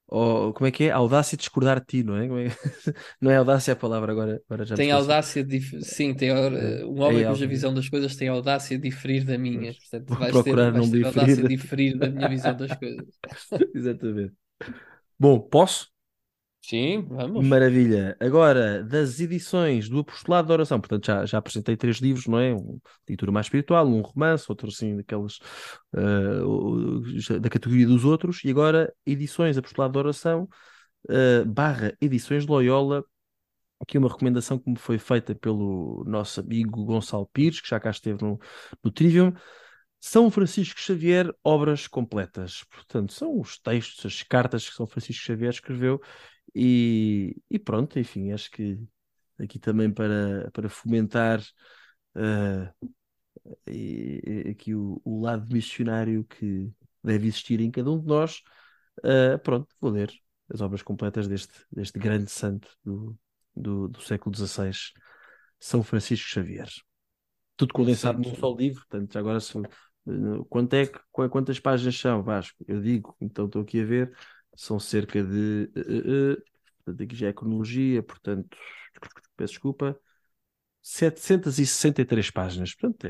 [0.08, 0.92] ou como é que é?
[0.92, 2.28] Audácia de discordar de ti, não é?
[2.48, 2.50] É-
[3.22, 6.88] Não é audácia a palavra, agora, agora já Tem audácia dif- Sim, tem, É, uh,
[6.90, 7.56] um é homem algo, cuja né?
[7.56, 9.74] visão das coisas tem audácia de diferir da minha.
[9.76, 11.56] Portanto, Vou vais ter, procurar vais não ter audácia de diferir.
[11.56, 13.08] diferir da minha visão das coisas.
[13.74, 14.36] Exatamente.
[15.20, 15.92] Bom, posso?
[16.62, 17.46] Sim, vamos.
[17.48, 18.18] Maravilha.
[18.20, 22.54] Agora, das edições do Apostolado da Oração, portanto, já, já apresentei três livros, não é?
[22.54, 25.40] Um leitura mais espiritual, um romance, outro assim, daquelas
[26.46, 30.48] o- já- da categoria dos outros, e agora edições Apostolado da Oração,
[31.10, 33.04] ah, barra edições Loyola.
[33.82, 37.92] Aqui uma recomendação que me foi feita pelo nosso amigo Gonçalo Pires, que já cá
[37.92, 38.40] esteve no,
[38.84, 39.34] no Trivium.
[40.02, 42.64] São Francisco Xavier, obras completas.
[42.72, 46.02] Portanto, são os textos, as cartas que São Francisco Xavier escreveu.
[46.56, 48.80] E, e pronto, enfim, acho que
[49.40, 51.42] aqui também para, para fomentar
[52.16, 52.74] ah,
[53.68, 56.72] e- e- aqui o, o lado missionário que
[57.04, 58.42] deve existir em cada um de nós.
[59.04, 60.12] ah, pronto, vou ler
[60.54, 63.18] as obras completas deste, deste grande santo do,
[63.56, 64.94] do, do século XVI,
[65.60, 66.70] São Francisco Xavier.
[67.58, 69.64] Tudo condensado num só livro, portanto, agora se, eh,
[70.50, 70.88] quanto é,
[71.30, 72.64] quantas páginas são, Vasco?
[72.68, 74.18] Eu digo, então estou aqui a ver,
[74.62, 76.42] são cerca de, eh,
[76.86, 78.58] portanto, aqui já é cronologia, portanto,
[79.38, 80.00] peço desculpa,
[80.82, 83.10] 763 páginas, portanto, é,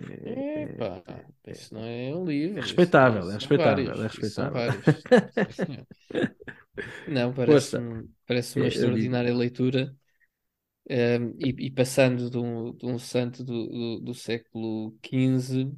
[0.63, 1.03] é- Epá,
[1.47, 2.59] é- isso não é um livro.
[2.59, 4.63] é respeitável, é são respeitável, vários, é respeitável.
[7.05, 9.95] Não, Força, parece-me parece uma é, extraordinária leitura.
[10.91, 15.77] Um, e, e passando de um, de um santo do, do, do século XV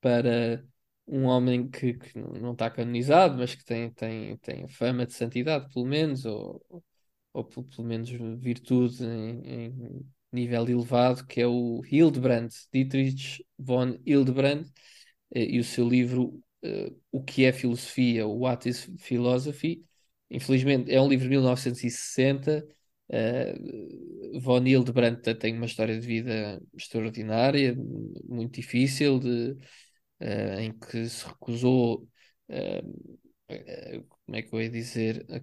[0.00, 0.64] para
[1.06, 5.72] um homem que, que não está canonizado, mas que tem, tem, tem fama de santidade,
[5.72, 6.64] pelo menos, ou,
[7.32, 14.66] ou pelo, menos virtude em, em nível elevado, que é o Hildebrand, Dietrich von Hildebrand,
[15.34, 19.84] eh, e o seu livro eh, O que é Filosofia, What is Philosophy.
[20.30, 22.66] Infelizmente, é um livro de 1960.
[23.12, 27.74] Uh, von Hildebrand tem uma história de vida extraordinária,
[28.24, 29.56] muito difícil, de,
[30.20, 32.08] uh, em que se recusou,
[32.48, 35.36] uh, como é que eu ia dizer, a,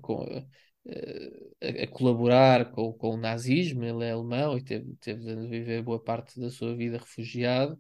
[1.61, 3.83] a, a colaborar com, com, o nazismo.
[3.83, 7.79] Ele é alemão e teve, teve de viver boa parte da sua vida refugiado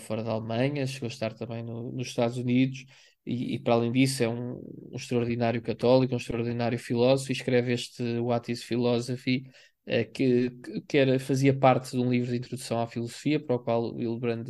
[0.00, 2.84] fora da Alemanha, chegou a estar também no, nos Estados Unidos.
[3.24, 4.54] E, e, para além disso é um,
[4.92, 9.44] um, extraordinário católico, um extraordinário filósofo, e escreve este What is Philosophy,
[9.86, 10.50] eh, que,
[10.88, 14.46] que era, fazia parte de um livro de introdução à filosofia, para o qual Hildebrand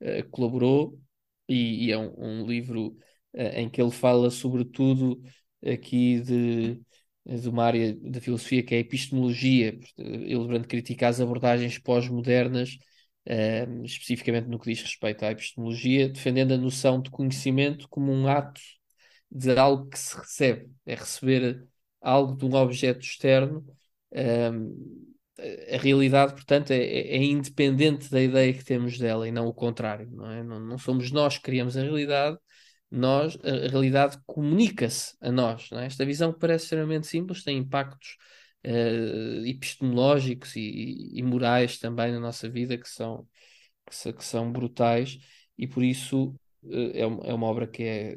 [0.00, 0.98] eh, colaborou,
[1.48, 2.96] e, e é um, um livro
[3.32, 5.20] eh, em que ele fala sobretudo
[5.64, 6.80] aqui de,
[7.24, 9.78] de uma área da filosofia que é a epistemologia.
[9.96, 12.78] Hildebrand critica as abordagens pós-modernas
[13.30, 18.26] Uh, especificamente no que diz respeito à epistemologia, defendendo a noção de conhecimento como um
[18.26, 18.58] ato
[19.30, 21.68] de algo que se recebe, é receber
[22.00, 23.66] algo de um objeto externo.
[24.12, 25.07] Um,
[25.72, 30.10] a realidade, portanto, é, é, independente da ideia que temos dela e não o contrário.
[30.10, 30.42] Não, é?
[30.42, 32.38] não, não somos nós que criamos a realidade,
[32.90, 35.70] nós, a, realidade comunica-se a nós.
[35.72, 35.86] É?
[35.86, 38.16] Esta visão que parece extremamente simples tem impactos
[38.66, 43.26] uh, epistemológicos e, e, morais também na nossa vida que são,
[43.86, 45.18] que são brutais
[45.56, 48.16] e por isso uh, é, uma, é uma obra que é,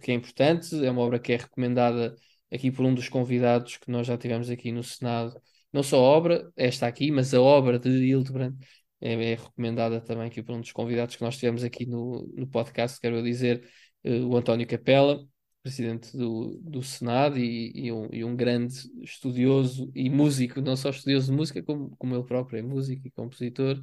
[0.00, 2.16] que é importante, é uma obra que é recomendada
[2.52, 5.40] aqui por um dos convidados que nós já tivemos aqui no Senado.
[5.74, 8.54] Não só a obra, esta aqui, mas a obra de Hildebrand
[9.00, 12.46] é, é recomendada também aqui por um dos convidados que nós tivemos aqui no, no
[12.46, 13.68] podcast, quero dizer,
[14.04, 15.26] uh, o António Capela,
[15.64, 20.90] presidente do, do Senado e, e, um, e, um, grande estudioso e músico, não só
[20.90, 23.80] estudioso de música, como, como ele próprio é músico e compositor.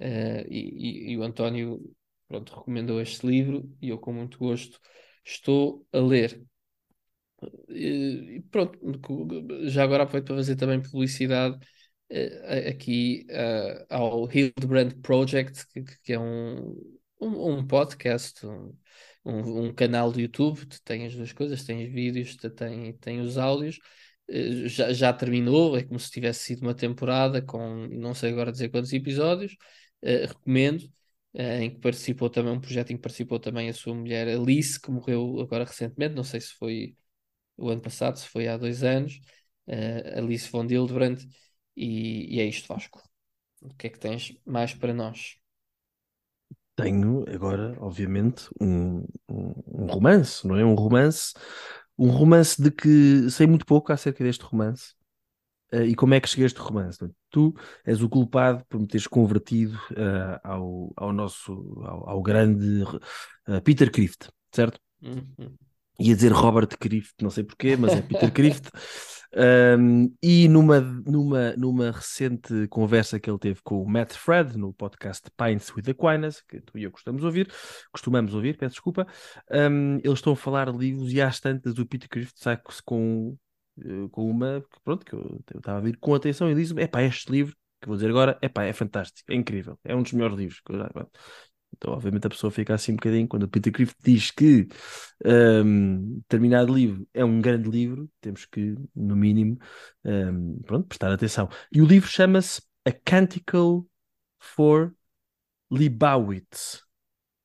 [0.00, 1.80] Uh, e, e, o António
[2.28, 4.78] pronto, recomendou este livro e eu, com muito gosto,
[5.24, 6.44] estou a ler.
[7.68, 8.78] E pronto,
[9.68, 11.56] já agora aproveito para fazer também publicidade
[12.10, 16.76] uh, aqui uh, ao Hildebrand Project, que, que é um,
[17.20, 18.46] um, um podcast.
[18.46, 18.76] Um,
[19.24, 23.78] um, canal do YouTube, tem as duas coisas, tem os vídeos, tem, tem os áudios.
[24.66, 28.68] Já, já terminou, é como se tivesse sido uma temporada com não sei agora dizer
[28.70, 29.54] quantos episódios.
[30.02, 30.90] Uh, recomendo,
[31.34, 34.90] em que participou também um projeto em que participou também a sua mulher Alice, que
[34.90, 36.94] morreu agora recentemente, não sei se foi
[37.56, 39.20] o ano passado, se foi há dois anos,
[39.68, 41.18] uh, Alice von Dildebrand,
[41.76, 43.02] e, e é isto, Vasco.
[43.62, 45.38] O que é que tens mais para nós?
[46.76, 50.64] tenho agora, obviamente, um, um, um, romance, não é?
[50.64, 51.32] Um romance,
[51.98, 54.94] um romance de que sei muito pouco acerca deste romance.
[55.72, 56.98] uh, e como é que chega este romance.
[57.30, 61.52] Tu és o culpado por me teres convertido uh, ao, ao nosso,
[61.84, 64.80] ao, ao grande uh, Peter Crift, certo?
[65.02, 65.56] Uhum.
[65.98, 68.68] Ia dizer Robert Crift, não sei porquê, mas é Peter Crift.
[69.36, 74.72] Um, e numa, numa, numa recente conversa que ele teve com o Matt Fred no
[74.72, 77.52] podcast Pints with Aquinas, que tu e eu costumamos ouvir,
[77.92, 79.06] costumamos ouvir, peço desculpa,
[79.50, 83.36] um, eles estão a falar de livros e às tantas o Peter Crift sai-se com,
[83.78, 87.02] eh, com uma, pronto, que eu, estava a ouvir com atenção e diz-me, é pá,
[87.02, 90.12] este livro que vou dizer agora, é pá, é fantástico, é incrível, é um dos
[90.12, 90.90] melhores livros que eu já,
[91.76, 93.28] então, obviamente, a pessoa fica assim um bocadinho.
[93.28, 94.68] Quando o Peter Crift diz que
[95.24, 99.58] um, determinado livro é um grande livro, temos que, no mínimo,
[100.04, 101.48] um, pronto, prestar atenção.
[101.72, 103.82] E o livro chama-se A Canticle
[104.38, 104.94] for
[105.70, 106.82] Libowitz.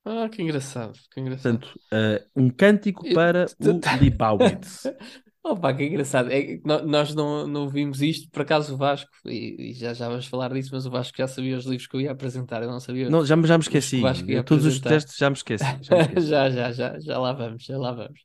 [0.06, 1.60] Ah, que engraçado, que engraçado.
[1.60, 4.84] Portanto, uh, um cântico para o Libowitz.
[5.42, 6.30] Opa, que engraçado.
[6.32, 10.26] É, nós não, não vimos isto, por acaso o Vasco, e, e, já, já vamos
[10.26, 12.80] falar disso, mas o Vasco já sabia os livros que eu ia apresentar, eu não
[12.80, 13.10] sabia.
[13.10, 14.02] Não, já, já me esqueci.
[14.46, 15.64] Todos os testes já me esqueci.
[15.82, 16.28] Já, me esqueci.
[16.28, 18.20] já, já, já, já lá vamos, já lá vamos.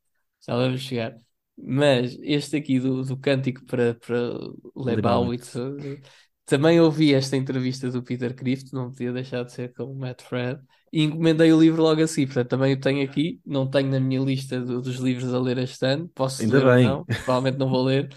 [0.47, 1.17] Já vamos chegar.
[1.57, 4.17] Mas este aqui do, do cântico para, para
[4.75, 5.55] Lebowitz,
[6.45, 10.23] também ouvi esta entrevista do Peter Crift, não podia deixar de ser com o Matt
[10.23, 10.61] Fred,
[10.93, 12.25] e encomendei o livro logo assim.
[12.27, 15.59] Portanto, também o tenho aqui, não tenho na minha lista do, dos livros a ler
[15.59, 16.77] este ano, posso Ainda ler bem.
[16.77, 18.09] ou não, provavelmente não vou ler,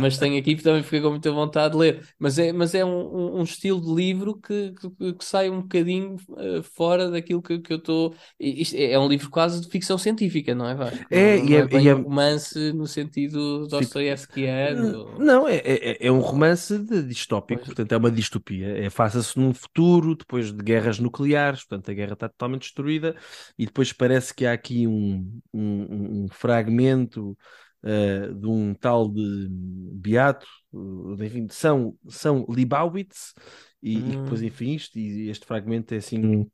[0.00, 2.06] mas tenho aqui porque também fiquei com muita vontade de ler.
[2.18, 6.16] Mas é, mas é um, um estilo de livro que, que, que sai um bocadinho
[6.30, 8.14] uh, fora daquilo que, que eu estou.
[8.40, 11.04] É, é um livro quase de ficção científica, não é, Vasco?
[11.10, 11.94] É, não, e é, é, e é...
[11.94, 15.18] um romance no sentido dostoievskiano.
[15.18, 17.66] Não, é, é, é um romance distópico, pois.
[17.66, 18.68] portanto é uma distopia.
[18.84, 23.16] É, Faça-se num futuro, depois de guerras nucleares, portanto a guerra está totalmente destruída,
[23.58, 27.36] e depois parece que há aqui um, um, um fragmento
[27.84, 33.34] uh, de um tal de Beato, uh, enfim, São, São Libowitz,
[33.82, 34.08] e, hum.
[34.08, 36.46] e, depois, enfim, isto, e este fragmento é assim.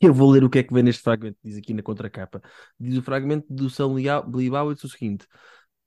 [0.00, 2.40] Eu vou ler o que é que vem neste fragmento, diz aqui na contracapa.
[2.80, 5.26] Diz o fragmento do São Libowitz o seguinte: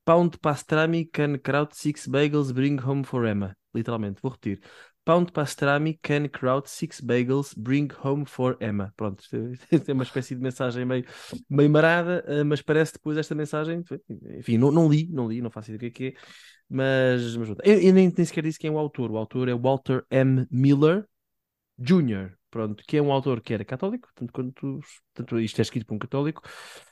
[0.05, 3.57] Pound pastrami can kraut six bagels bring home for Emma.
[3.73, 4.61] Literalmente, vou repetir.
[5.07, 8.93] Pound pastrami, can kraut, six bagels, bring home for Emma.
[8.97, 9.23] Pronto,
[9.71, 11.05] isto é uma espécie de mensagem meio,
[11.49, 13.85] meio marada, eh, mas parece depois esta mensagem.
[14.37, 16.21] Enfim, não, não li, não li, não faço ideia do que é que é,
[16.69, 19.09] mas, mas eu, eu nem, nem sequer disse quem é o autor.
[19.09, 20.45] O autor é Walter M.
[20.51, 21.07] Miller
[21.79, 24.79] Jr., pronto, que é um autor que era católico, tanto quanto
[25.13, 26.41] tanto isto é escrito por um católico,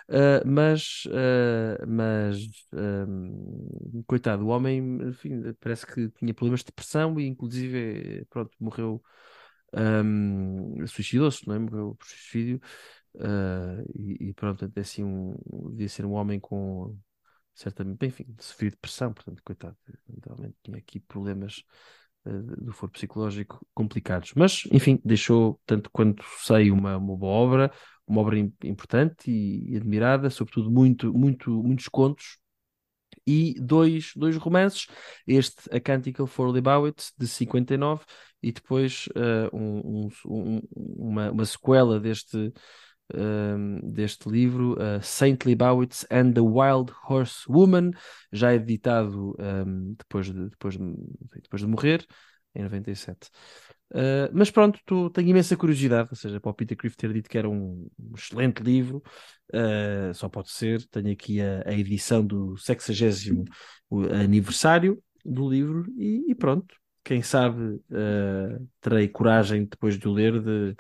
[0.10, 7.20] uh, mas, uh, mas uh, coitado, o homem, enfim, parece que tinha problemas de depressão
[7.20, 9.02] e inclusive, pronto, morreu,
[9.74, 11.60] um, suicidou-se, não é?
[11.60, 12.60] Morreu por suicídio,
[13.96, 15.36] e, e, pronto, é assim, um,
[15.72, 16.98] devia ser um homem com
[17.54, 19.78] certamente, enfim, sofrer depressão, portanto, coitado,
[20.26, 21.64] realmente tinha aqui problemas
[22.26, 24.34] do foro psicológico complicados.
[24.36, 27.72] Mas, enfim, deixou, tanto quanto sei, uma, uma boa obra,
[28.08, 32.38] uma obra importante e, e, admirada, sobretudo muito, muito, muitos contos
[33.26, 34.88] e dois, dois romances,
[35.26, 38.04] este A Canticle for Libowitz, de 59,
[38.42, 42.54] e depois uh, um, um, uma, uma sequela deste,
[43.14, 47.92] um, deste livro, uh, Saint Libowitz and the Wild Horse Woman,
[48.32, 50.94] já editado um, depois, de, depois, de,
[51.42, 52.06] depois de morrer,
[52.56, 53.30] em 97.
[53.92, 57.30] Uh, mas pronto, tô, tenho imensa curiosidade, ou seja, para o Peter Crift ter dito
[57.30, 59.04] que era um, um excelente livro,
[59.54, 60.86] uh, só pode ser.
[60.88, 63.46] Tenho aqui a, a edição do 60
[64.20, 70.42] aniversário do livro e, e pronto, quem sabe uh, terei coragem depois de o ler
[70.42, 70.76] de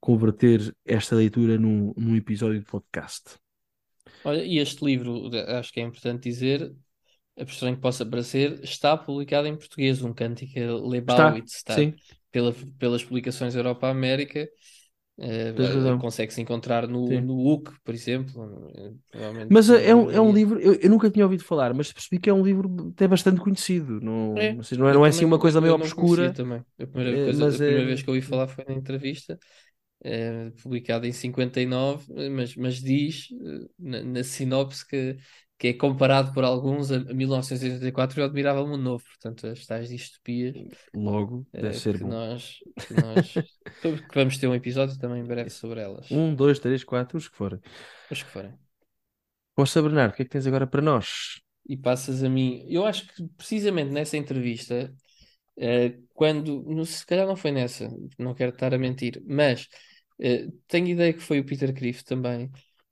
[0.00, 3.38] converter esta leitura num, num episódio de podcast.
[4.24, 6.72] Olha, e este livro, acho que é importante dizer,
[7.38, 11.96] a estranho que possa parecer, está publicado em português, um cântico Lebowitz, está, está
[12.30, 14.48] pela, pelas publicações Europa-América.
[15.18, 18.70] Uh, consegue-se encontrar no, no UC, por exemplo.
[19.50, 22.28] Mas é um, é um livro, eu, eu, nunca tinha ouvido falar, mas percebi que
[22.28, 23.98] é um livro até bastante conhecido.
[23.98, 26.34] Não é, não é, não é assim uma coisa meio obscura.
[26.34, 26.62] Também.
[26.78, 27.86] A primeira, coisa, a primeira é...
[27.86, 29.38] vez que eu ouvi falar foi na entrevista
[30.02, 35.16] é, publicado em 59, mas, mas diz eh, na, na, sinopse que,
[35.58, 39.88] que é comparado por alguns a 1984 e o Admirável Mundo Novo, portanto, as tais
[39.88, 40.54] distopias.
[40.94, 42.10] Logo, deve é, ser que bom.
[42.10, 43.34] Nós, que nós
[43.82, 46.10] que vamos ter um episódio também em breve sobre elas.
[46.10, 47.58] Um, dois, três, quatro, os que forem.
[48.10, 48.52] Os que forem.
[49.54, 51.40] Poxa, Bernardo, o que é que tens agora para nós?
[51.66, 52.64] E passas a mim.
[52.68, 54.94] Eu acho que precisamente nessa entrevista,
[55.58, 56.84] uh, quando.
[56.84, 57.88] se calhar não foi nessa,
[58.18, 59.68] não quero estar a mentir, mas
[60.18, 62.46] Uh, tenho ideia que foi o Peter Crift também,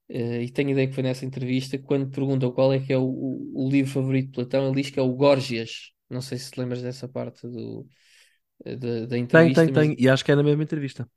[0.09, 3.03] uh, e tenho ideia que foi nessa entrevista, quando perguntam qual é que é o,
[3.53, 5.91] o, livro favorito de Platão, ele diz que é o Gorgias.
[6.09, 7.87] Não sei se te lembras dessa parte do,
[8.63, 9.95] da, da Tem, entrevista, tem, mas tem.
[9.97, 11.09] E acho que é na mesma entrevista.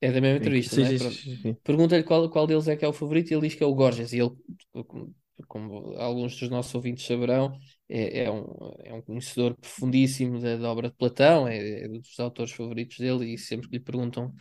[0.00, 1.54] é da mesma entrevista, é?
[1.62, 3.74] Pergunta-lhe qual, qual deles é que é o favorito e ele diz que é o
[3.74, 4.14] Gorgias.
[4.14, 4.32] E ele,
[5.48, 7.52] como, alguns dos nossos ouvintes saberão,
[7.88, 8.44] é, é um,
[8.84, 13.34] é um conhecedor profundíssimo da, da obra de Platão, é, é dos autores favoritos dele.
[13.34, 14.32] E sempre que lhe perguntam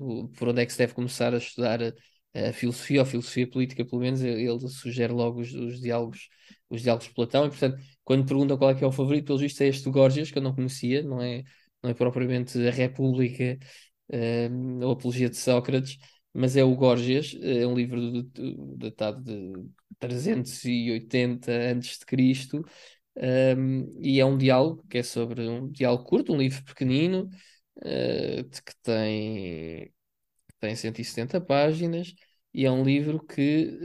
[0.00, 1.92] o- por onde é que se deve começar a estudar a,
[2.50, 6.28] a filosofia, ou a filosofia política, pelo menos, ele, sugere logo os, os diálogos,
[6.70, 7.46] os diálogos de Platão.
[7.46, 9.90] E portanto, quando perguntam qual é que é o favorito, pelo visto é este do
[9.92, 11.42] Gorgias, que eu não conhecia, não é,
[11.82, 13.58] não é propriamente a República
[14.10, 14.48] eh,
[14.82, 15.98] ou a Apologia de Sócrates,
[16.32, 19.52] mas é o Gorgias, é um livro de- de- datado de
[19.98, 22.62] 380 antes de Cristo,
[23.16, 27.28] um, e é um diálogo que é sobre um diálogo curto, um livro pequenino,
[28.50, 29.92] de que tem,
[30.60, 32.14] tem 170 páginas,
[32.54, 33.78] e é um livro que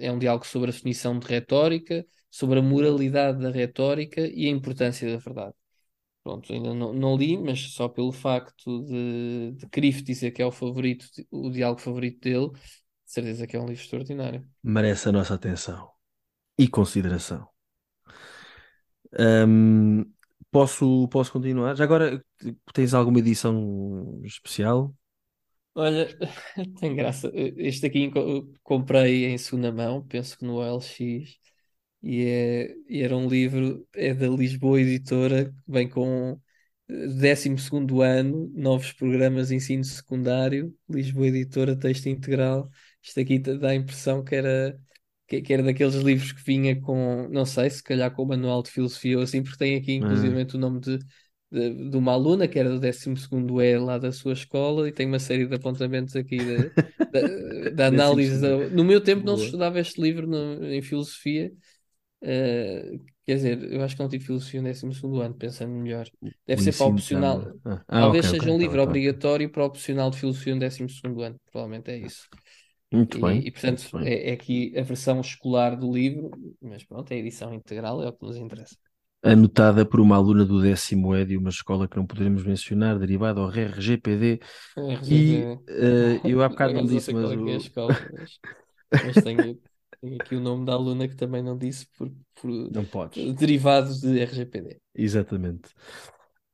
[0.00, 4.46] eh, é um diálogo sobre a definição de retórica, sobre a moralidade da retórica e
[4.46, 5.54] a importância da verdade.
[6.24, 9.66] Pronto, ainda não, não li, mas só pelo facto de, de
[10.04, 12.60] dizer que é o favorito, o diálogo favorito dele, de
[13.12, 14.46] certeza que é um livro extraordinário.
[14.64, 15.88] Merece a nossa atenção
[16.58, 17.48] e consideração.
[19.18, 20.04] Ahm,
[20.50, 21.74] posso, posso continuar?
[21.76, 22.24] Já agora
[22.72, 24.94] tens alguma edição especial?
[25.74, 26.06] Olha,
[26.80, 27.30] tem graça.
[27.34, 28.10] Este aqui
[28.62, 31.00] comprei em segunda mão, penso que no OLX,
[32.02, 36.38] e, é, e era um livro, é da Lisboa Editora, que vem com
[36.88, 42.70] eh, 12º ano, novos programas de ensino secundário, Lisboa Editora, texto integral.
[43.02, 44.80] Isto aqui dá a impressão que era,
[45.26, 48.62] que, que era daqueles livros que vinha com, não sei, se calhar com o manual
[48.62, 50.98] de filosofia ou assim, porque tem aqui Ah, inclusivamente o nome de,
[51.50, 55.06] de, de uma aluna que era do 12º E lá da sua escola e tem
[55.06, 56.70] uma série de apontamentos aqui da,
[57.86, 58.40] análise.
[58.40, 59.46] da- No meu tempo não se Boa.
[59.46, 61.52] estudava este livro no- em filosofia.
[62.22, 66.08] eh, quer dizer, eu acho que não tive filosofia no 12º ano, pensando melhor.
[66.46, 67.44] Deve ser para opcional.
[67.44, 67.54] está.
[67.64, 68.52] Ah, ah, Talvez ok, seja ok.
[68.52, 69.00] um Tá livro tá bem.
[69.00, 71.40] obrigatório para opcional de filosofia no 12º ano.
[71.52, 72.28] Provavelmente é isso.
[72.92, 74.10] Muito E, bem, e, portanto, bem.
[74.10, 76.30] é, é aqui a versão escolar do livro,
[76.60, 78.76] mas pronto, é a edição integral, é o que nos interessa.
[79.24, 83.40] Anotada por uma aluna do décimo E de uma escola que não poderemos mencionar, derivada
[83.40, 84.40] ao RGPD.
[85.06, 85.60] E RGV.
[85.68, 88.40] eh, eu há bocado não disse, mas é é escola, mas,
[89.00, 89.60] mas tenho,
[90.00, 93.32] tenho aqui o nome da aluna que também não disse por, por Não podes.
[93.36, 94.80] derivados de RGPD.
[94.94, 95.70] Exatamente.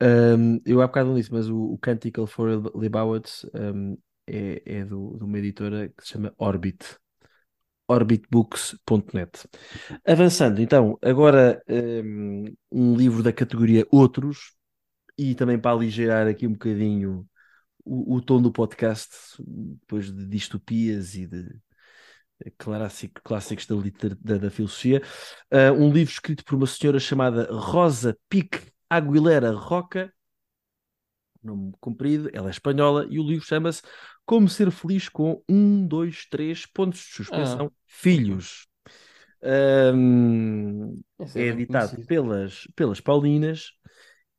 [0.03, 3.99] Um, eu há bocado não disse, mas o, o Canticle for Libowitz um,
[4.29, 6.97] é, é do, de uma editora que se chama Orbit.
[7.91, 9.49] Orbitbooks.net.
[10.07, 14.55] Avançando, então, agora um, um livro da categoria Outros,
[15.17, 17.27] e também para aligerar aqui um bocadinho
[17.83, 19.09] o, o tom do podcast,
[19.41, 21.61] depois de distopias e de
[22.59, 25.03] clássico, clássicos da, liter- da, da filosofia,
[25.53, 30.13] uh, um livro escrito por uma senhora chamada Rosa Pique Aguilera Roca,
[31.43, 33.83] nome comprido, ela é espanhola, e o livro chama-se
[34.29, 38.69] Como Ser Feliz com um, dois, três pontos de Ah, suspensão, filhos.
[39.43, 41.01] Um,
[41.35, 42.09] é é editado conhecido.
[42.09, 43.73] pelas, pelas Paulinas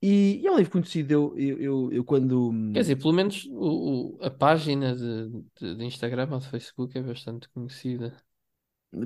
[0.01, 1.11] e, e é um livro conhecido.
[1.13, 2.51] Eu, eu, eu, eu quando.
[2.71, 5.29] Quer dizer, pelo menos o, o- a página de,
[5.59, 8.15] de, de Instagram ou de Facebook é bastante conhecida.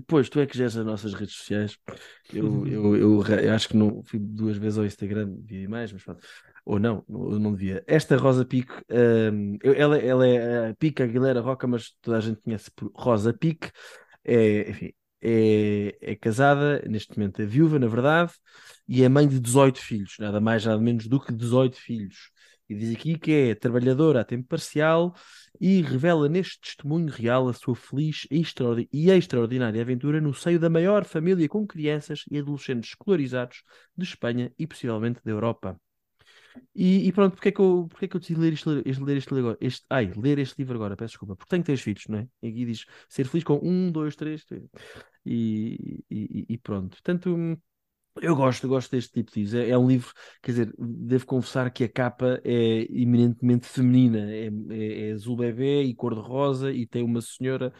[0.07, 1.77] Pois, tu é que geres as nossas redes sociais.
[2.31, 6.03] Eu, eu, eu, eu acho que não fui duas vezes ao Instagram, vi mais, mas
[6.03, 6.25] pronto.
[6.65, 7.83] Ou não, eu não devia.
[7.85, 12.41] Esta Rosa Pique, hum, ela, ela é a Pique Aguilera Roca, mas toda a gente
[12.41, 13.69] conhece por Rosa Pique.
[14.23, 18.33] É, enfim, é, é casada, neste momento é viúva, na verdade,
[18.87, 22.31] e é mãe de 18 filhos, nada mais, nada menos do que 18 filhos.
[22.69, 25.13] E diz aqui que é trabalhadora a tempo parcial
[25.59, 31.03] e revela neste testemunho real a sua feliz e extraordinária aventura no seio da maior
[31.05, 33.63] família com crianças e adolescentes escolarizados
[33.95, 35.79] de Espanha e possivelmente da Europa.
[36.75, 39.17] E, e pronto, porque é que eu, porque é que eu decidi ler, este, ler
[39.17, 39.57] este livro agora?
[39.61, 42.27] Este, ai, ler este livro agora, peço desculpa, porque tenho três filhos, não é?
[42.41, 44.63] E aqui diz ser feliz com um, dois, três, três.
[45.25, 46.91] E, e, e pronto.
[46.91, 47.57] Portanto,
[48.21, 49.55] eu gosto, gosto deste tipo de livros.
[49.55, 54.19] É, é um livro, quer dizer, devo confessar que a capa é eminentemente feminina.
[54.31, 57.73] É, é, é azul bebê e cor-de-rosa e tem uma senhora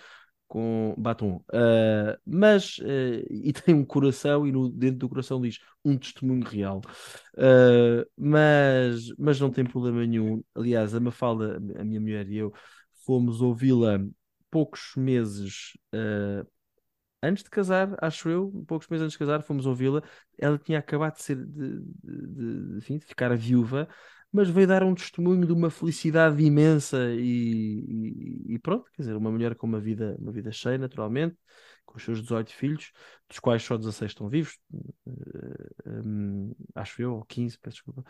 [0.53, 1.43] com batom.
[1.51, 6.43] Ah, mas, ah, e tem um coração e no, dentro do coração diz um testemunho
[6.45, 6.81] real.
[7.37, 10.43] Ah, mas, mas não tem problema nenhum.
[10.55, 12.53] Aliás, a Mafalda, a minha mulher e eu,
[13.05, 13.99] fomos ouvi-la
[14.51, 15.73] poucos meses
[17.21, 20.01] antes de casar, acho eu, poucos meses antes de casar, fomos ouvi-la.
[20.37, 22.27] Ela tinha acabado de ser de, de,
[22.73, 23.87] de, enfim, de ficar viúva,
[24.33, 29.15] mas veio dar um testemunho de uma felicidade imensa e, e- e pronto, quer dizer,
[29.15, 31.37] uma mulher com uma vida, uma vida cheia, naturalmente,
[31.85, 32.91] com os seus 18 filhos,
[33.29, 34.57] dos quais só 16 estão vivos,
[35.85, 38.03] um, acho eu, ou 15, peço desculpa.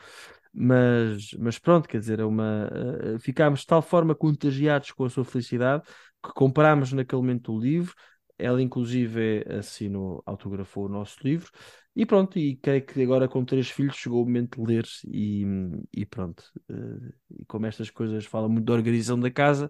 [0.53, 2.69] Mas, mas pronto, quer dizer, é uma,
[3.15, 5.84] uh, ficámos de tal forma contagiados com a sua felicidade
[6.24, 7.93] que comprámos naquele momento o livro.
[8.38, 11.51] Ela, inclusive, assinou, autografou o nosso livro.
[11.95, 15.45] E pronto, e creio que agora com três filhos chegou o momento de ler e,
[15.93, 16.43] e pronto.
[16.69, 19.69] Uh, e como estas coisas falam muito da organização da casa,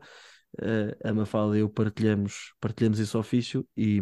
[0.61, 4.01] uh, a Mafalda e eu partilhamos, partilhamos esse ofício e,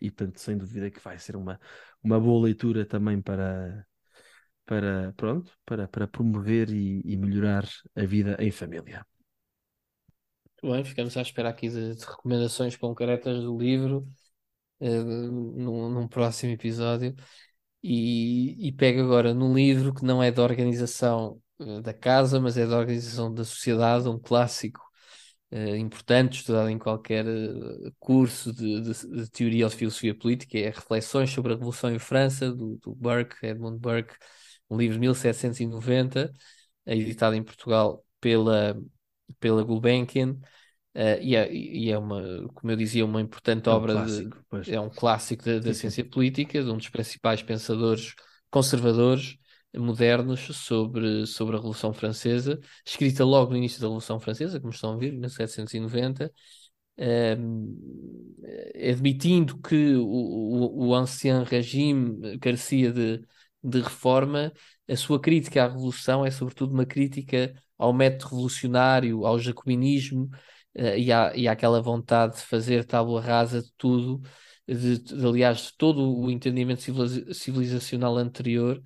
[0.00, 1.60] e portanto, sem dúvida que vai ser uma,
[2.02, 3.86] uma boa leitura também para,
[4.66, 9.06] para, pronto, para, para promover e, e melhorar a vida em família.
[10.64, 14.08] Bem, ficamos à espera aqui de, de recomendações concretas do livro
[14.80, 17.14] uh, num, num, próximo episódio.
[17.82, 22.56] E, e pego agora num livro que não é da organização uh, da casa, mas
[22.56, 24.80] é da organização da sociedade, um clássico
[25.52, 27.26] uh, importante, estudado em qualquer
[27.98, 31.98] curso de, de, de, teoria ou de filosofia política, é Reflexões sobre a Revolução em
[31.98, 34.14] França, do, do Burke, Edmund Burke,
[34.70, 36.32] um livro de 1790,
[36.86, 38.74] editado em Portugal pela,
[39.40, 40.38] pela Gulbenkian.
[40.94, 42.22] Uh, e, é, e, é, uma,
[42.54, 45.74] como eu dizia, uma importante é um obra, clássico, de, é um clássico da, da
[45.74, 48.14] ciência política, de um dos principais pensadores
[48.48, 49.36] conservadores
[49.76, 54.92] modernos sobre, sobre a Revolução Francesa, escrita logo no início da Revolução Francesa, como estão
[54.92, 56.32] a ver, em 1790,
[56.96, 57.76] um,
[58.88, 63.20] admitindo que o, o, o ancien regime carecia de,
[63.62, 64.52] de reforma,
[64.88, 70.24] a sua crítica à Revolução é sobretudo uma crítica ao método revolucionário, ao jacobinismo,
[70.76, 74.20] uh, e, e há aquela vontade de fazer tábua rasa de tudo,
[74.66, 76.82] de, de, aliás, de todo o entendimento
[77.34, 78.78] civilizacional anterior,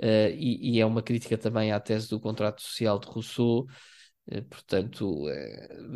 [0.00, 3.66] uh, e, e, é uma crítica também à tese do contrato social de Rousseau.
[4.28, 5.24] Uh, portanto,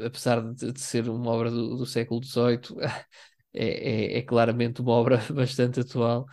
[0.05, 2.77] apesar de, de, ser uma obra do, do século XVIII,
[3.53, 6.27] é, é, é, claramente uma obra bastante atual,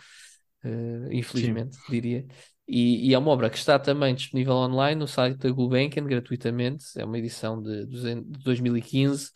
[1.12, 1.92] infelizmente, Sim.
[1.92, 2.28] diria.
[2.68, 6.86] E, e, é uma obra que está também disponível online no site da Gulbenkian gratuitamente.
[6.98, 9.32] É uma edição de, de 2015,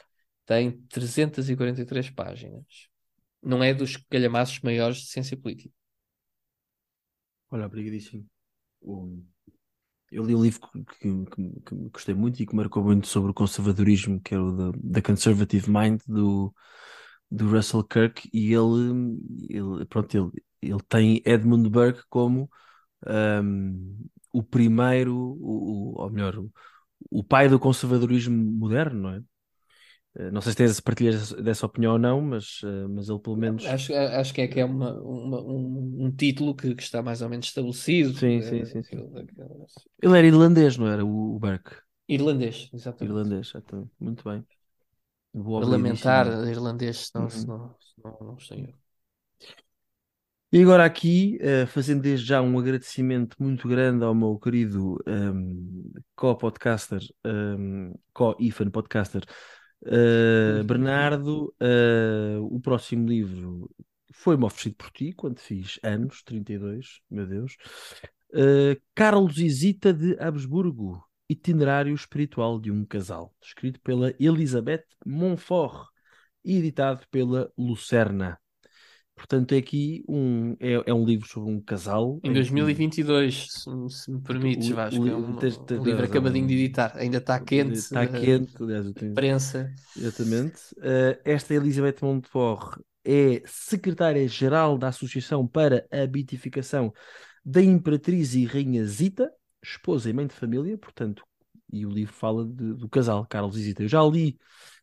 [0.45, 2.65] tem 343 páginas.
[3.41, 5.73] Não é dos calhamaços maiores de ciência política.
[7.49, 8.25] Olha, obrigadíssimo.
[10.11, 13.33] Eu li um livro que, que, que, gostei muito e que marcou muito sobre o
[13.33, 16.53] conservadorismo, que era o The, Conservative Mind, do,
[17.29, 19.17] do Russell Kirk, e ele,
[19.49, 22.49] ele, pronto, ele, ele tem Edmund Burke como
[23.07, 26.51] um, o primeiro, o, ou melhor, o,
[27.09, 29.21] o, pai do conservadorismo moderno, não é?
[30.15, 33.37] Eh, não sei se tens partilhas dessa opinião ou não, mas, eh, mas ele pelo
[33.37, 33.65] menos.
[33.65, 37.21] Acho, acho que é que é uma, uma um, um, título que, que, está mais
[37.21, 38.13] ou menos estabelecido.
[38.13, 38.83] Sim, é, sim, sim.
[38.83, 38.97] sim.
[40.01, 41.05] Ele era irlandês, não era?
[41.05, 41.75] O, o Burke.
[42.07, 43.11] Irlandês, exatamente.
[43.11, 43.91] Irlandês, exatamente.
[43.99, 44.45] Muito bem.
[45.33, 47.29] Lamentar irlandês, se não, uhum.
[47.29, 48.75] se não, se não, não sei
[50.51, 55.93] e agora aqui, uh, fazendo desde já um agradecimento muito grande ao meu querido um,
[56.15, 59.23] co-podcaster, um, co-IFAN podcaster,
[59.83, 63.69] uh, Bernardo, uh, o próximo livro
[64.13, 67.55] foi-me oferecido por ti quando fiz anos, 32, meu Deus.
[68.93, 75.89] Carlos Isita de Habsburgo, Itinerário Espiritual de um Casal, escrito pela Elizabeth Monfort
[76.43, 78.37] e editado pela Lucerna.
[79.21, 82.19] Portanto, é aqui um, é, é um livro sobre um casal.
[82.23, 83.51] Em 2022, que...
[83.51, 84.99] se, se, me permites, o, Vasco.
[84.99, 87.77] O, é um, tens, tens, um livro acabadinho de editar, ainda está quente.
[87.77, 89.13] Está quente, aliás, tenho...
[89.13, 89.71] prensa.
[89.95, 90.55] Exatamente.
[90.77, 96.91] Uh, esta Elizabeth Montfort é secretária-geral da Associação para a Beatificação
[97.45, 99.31] da Imperatriz e Rainha Zita,
[99.63, 101.23] esposa e mãe de família, portanto,
[101.71, 103.83] e o livro fala de, do casal Carlos e Zita.
[103.83, 104.39] Eu já li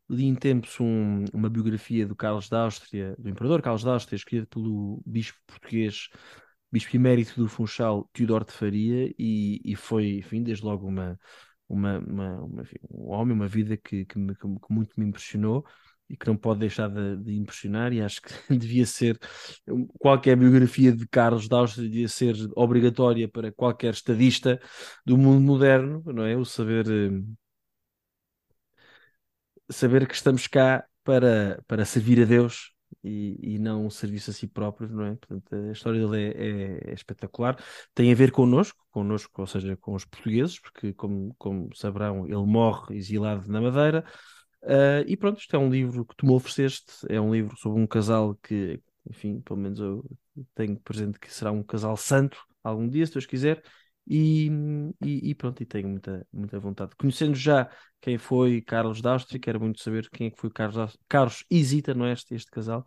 [0.09, 4.17] li em tempos um, uma biografia do Carlos da Áustria, do Imperador Carlos da Áustria,
[4.17, 6.09] escrita pelo bispo português,
[6.73, 11.19] bispo emérito do Funchal, Teodoro de Faria, e, e foi, enfim, desde logo uma,
[11.69, 15.65] uma, uma, uma um homem, uma vida que, que, me, que, muito me impressionou
[16.09, 19.19] e que não pode deixar de, de, impressionar, e acho que devia ser
[19.99, 24.59] qualquer biografia de Carlos da Áustria devia ser obrigatória para qualquer estadista
[25.05, 26.35] do mundo moderno, não é?
[26.35, 27.11] O saber eh,
[29.71, 34.35] saber que estamos cá para, para servir a Deus e, e não um serviço a
[34.35, 35.14] si próprio, não é?
[35.16, 37.57] Portanto, a história dele é, é, é, espetacular.
[37.95, 42.47] Tem a ver connosco, connosco, ou seja, com os portugueses, porque, como, como saberão, ele
[42.47, 44.05] morre exilado na Madeira.
[44.62, 47.81] Uh, e pronto, isto é um livro que tu me ofereceste, é um livro sobre
[47.81, 50.05] um casal que, enfim, pelo menos eu
[50.55, 53.62] tenho presente que será um casal santo algum dia, se Deus quiser,
[54.09, 54.51] e,
[55.05, 56.93] e, e, pronto, e tenho muita, muita vontade.
[56.97, 60.97] Conhecendo já quem foi Carlos da Áustria, quero muito saber quem é que foi Carlos,
[61.09, 62.87] Carlos Isita, não é este, este casal,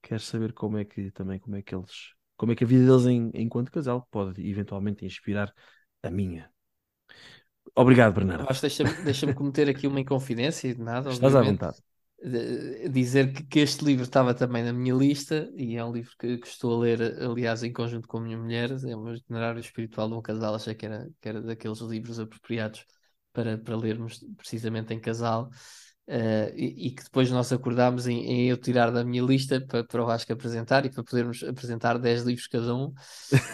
[0.00, 2.86] quero saber como é que também como é que eles, como é que a vida
[2.86, 5.52] deles em, enquanto casal pode eventualmente inspirar
[6.02, 6.50] a minha.
[7.74, 8.46] Obrigado, Bernardo.
[8.60, 11.78] Deixa-me deixa cometer aqui uma inconfidência, nada, Estás à vontade.
[12.90, 16.36] Dizer que, que, este livro estava também na minha lista e é um livro que,
[16.36, 18.70] que, estou a ler, aliás, em conjunto com a minha mulher.
[18.70, 20.54] É um itinerário espiritual de um casal.
[20.54, 22.84] Achei que era, que era daqueles livros apropriados
[23.32, 25.50] para, para lermos precisamente em casal.
[26.06, 29.84] Uh, e, e, que depois nós acordámos em, em, eu tirar da minha lista para,
[29.84, 32.92] para o Vasco apresentar e para podermos apresentar 10 livros cada um.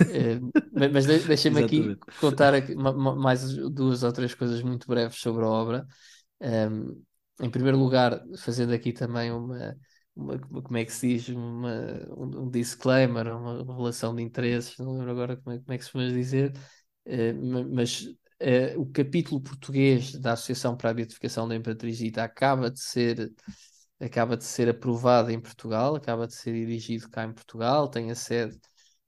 [0.07, 5.45] Uh, mas de, deixem-me aqui contar aqui, mais duas ou três coisas muito breves sobre
[5.45, 5.87] a obra.
[6.41, 7.03] Um, ehm,
[7.41, 9.77] em primeiro lugar, fazendo aqui também uma,
[10.15, 15.11] uma como é que se diz, uma, um, disclaimer, uma relação de interesses, não lembro
[15.11, 16.53] agora como é, como é que se pode dizer,
[17.07, 18.07] uh, mas
[18.39, 23.33] Uh, o capítulo português da Associação para a Beatificação da Imperatriz Rita acaba de ser
[23.99, 28.15] acaba de ser aprovado em Portugal, acaba de ser dirigido cá em Portugal, tem a
[28.15, 28.59] sede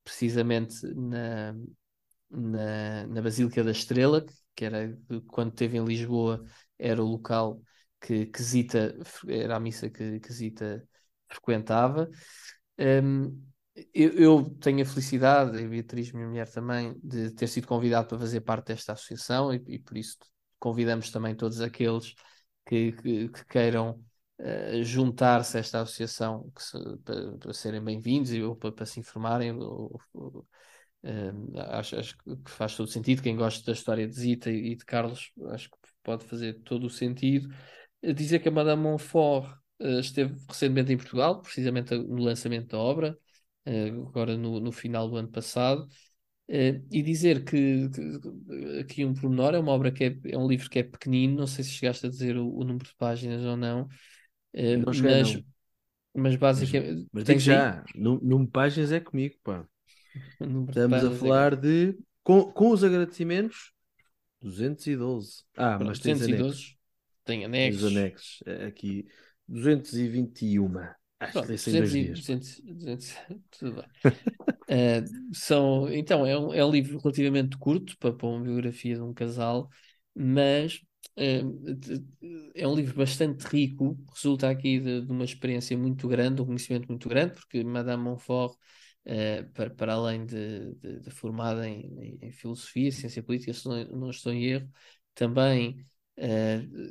[0.02, 1.54] precisamente na,
[2.30, 4.24] na, na Basílica da Estrela,
[4.54, 6.42] que era quando esteve em Lisboa,
[6.78, 7.60] era o local
[8.00, 8.96] que, que Zita,
[9.28, 10.86] era a missa que, que Zita
[11.28, 12.08] frequentava.
[12.78, 13.48] Um,
[13.94, 18.18] eu, eu, tenho a felicidade, e Beatriz, minha mulher também, de ter sido convidado para
[18.18, 20.16] fazer parte desta associação e, e por isso
[20.58, 22.14] convidamos também todos aqueles
[22.66, 24.02] que, que, que queiram
[24.40, 29.52] uh, juntar-se a esta associação se, para, para, serem bem-vindos ou para, para, se informarem.
[29.52, 30.46] Ou, ou,
[31.04, 33.22] uh, acho, acho, que faz todo sentido.
[33.22, 36.90] Quem gosta da história de Zita e de Carlos, acho que pode fazer todo o
[36.90, 37.48] sentido.
[38.02, 43.18] Dizer que a Madame Montfort uh, esteve recentemente em Portugal, precisamente no lançamento da obra.
[43.68, 45.86] Eh, agora no, no final do ano passado.
[46.48, 50.48] Uh, e dizer que, que, aqui um pormenor é uma obra que é, é, um
[50.48, 53.44] livro que é pequenino, não sei se chegaste a dizer o, o número de páginas
[53.44, 55.44] ou não, uh, não mas, não.
[56.14, 57.06] mas basicamente.
[57.12, 59.66] Mas, mas digo já, número de páginas é comigo, pá.
[60.40, 61.56] Estamos a é falar é...
[61.56, 61.98] de.
[62.22, 63.72] Com, com os agradecimentos,
[64.40, 65.44] 212.
[65.54, 66.77] Ah, mas 212
[67.28, 67.82] tem anexos.
[67.82, 68.42] Os anexos.
[68.66, 69.06] Aqui,
[69.46, 70.78] 221.
[71.20, 72.20] Acho Pronto, que 200, dias.
[72.20, 73.16] 200, 200,
[73.58, 74.12] tudo bem.
[74.12, 79.02] uh, são, então, é um, é um livro relativamente curto para, para uma biografia de
[79.02, 79.68] um casal,
[80.14, 80.80] mas
[81.18, 86.46] uh, é um livro bastante rico, resulta aqui de, de, uma experiência muito grande, um
[86.46, 88.54] conhecimento muito grande, porque Madame Montfort,
[89.06, 93.84] uh, para, para além de, de, de formada em, em, filosofia, ciência política, se não,
[93.86, 94.70] não estou em erro,
[95.14, 95.84] também,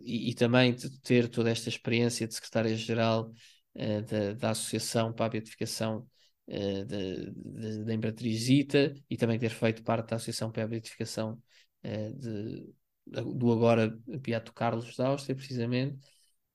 [0.03, 3.31] e, e também ter toda esta experiência de secretária-geral
[3.75, 6.07] uh, da, da, Associação para a Beatificação
[6.47, 11.41] uh, da Imperatriz Zita e também ter feito parte da Associação para a Beatificação
[11.83, 12.73] uh, de,
[13.05, 15.97] do agora Beato Carlos da Áustria, precisamente.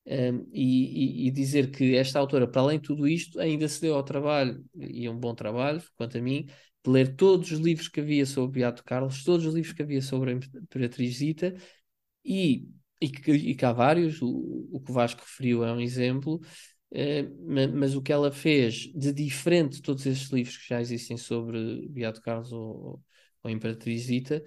[0.05, 3.95] Um, e, e, dizer que esta autora, para além de tudo isto, ainda se deu
[3.95, 6.45] ao trabalho, e é um bom trabalho, quanto a mim,
[6.83, 10.01] de ler todos os livros que havia sobre Beato Carlos, todos os livros que havia
[10.01, 11.55] sobre a Imperatriz Zita,
[12.23, 12.67] e,
[13.01, 13.11] e,
[13.51, 16.39] e vários, o, o que o Vasco referiu é um exemplo,
[16.91, 17.23] eh,
[17.73, 21.87] mas o que ela fez de diferente de todos esses livros que já existem sobre
[21.89, 23.01] Beato Carlos ou,
[23.43, 24.43] ou Imperatriz Zita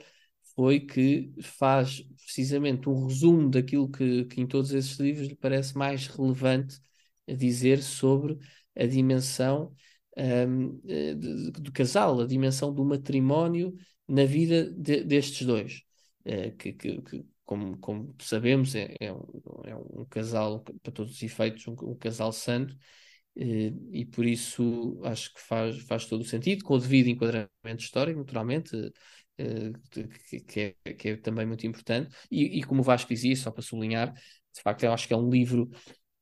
[0.55, 5.77] foi que faz precisamente um resumo daquilo que, que em todos esses livros lhe parece
[5.77, 6.81] mais relevante
[7.29, 8.39] a dizer sobre
[8.74, 9.74] a dimensão
[10.16, 13.77] um, eh, do casal, a dimensão do matrimónio
[14.09, 15.83] na vida de, destes dois,
[16.24, 17.03] uh, que, que,
[17.47, 19.24] como, como sabemos, é, é, um,
[19.64, 22.76] é um casal, para todos os efeitos, um, um casal santo,
[23.36, 27.51] eh, e por isso acho que faz, faz todo o sentido, com o devido enquadramento
[27.82, 28.76] histórico, naturalmente,
[29.38, 29.72] eh,
[30.47, 33.62] que, é, que é também muito importante, e, e, como o Vasco dizia, só para
[33.62, 35.70] sublinhar, de facto, eu acho que é um livro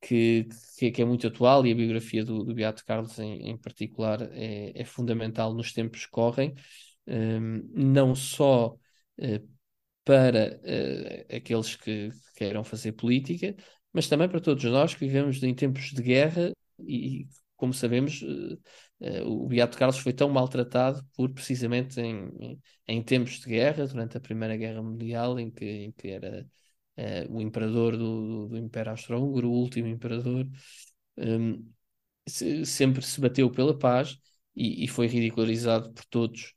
[0.00, 0.46] que,
[0.78, 4.72] que, é muito atual e a biografia do, do Beato Carlos em, em particular é,
[4.74, 6.54] é, fundamental nos tempos que correm,
[7.06, 8.76] ehm, não só
[9.18, 9.53] uh,
[10.04, 13.54] para uh, aqueles que queiram fazer política,
[13.92, 17.26] mas também para todos nós que vivemos em tempos de guerra e,
[17.56, 18.58] como sabemos, uh,
[19.00, 23.86] uh, o Beato Carlos foi tão maltratado por precisamente em, em, em, tempos de guerra,
[23.86, 26.46] durante a Primeira Guerra Mundial, em que, em que era
[27.28, 30.46] o imperador do, do, do Império Austro-Húngaro, o último imperador,
[31.16, 31.68] um,
[32.26, 34.18] se, sempre se bateu pela paz
[34.54, 36.54] e, e foi ridicularizado por todos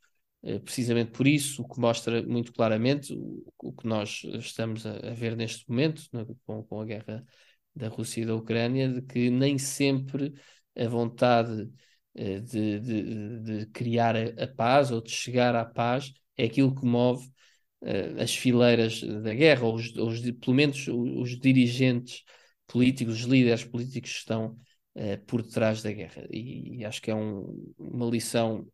[0.63, 5.13] precisamente por isso, o que mostra muito claramente o, o que nós estamos a, a
[5.13, 7.25] ver neste momento, né, com, com, a guerra
[7.75, 10.33] da Rússia e da Ucrânia, de que nem sempre
[10.75, 11.63] a vontade
[12.15, 16.73] uh, de, de, de, criar a, a, paz ou de chegar à paz é aquilo
[16.75, 17.27] que move
[17.81, 22.23] uh, as fileiras da guerra, ou, os, os, pelo menos os, os dirigentes
[22.67, 24.57] políticos, os líderes políticos que estão
[24.95, 26.27] uh, por detrás da guerra.
[26.31, 28.67] E, e acho que é um, uma lição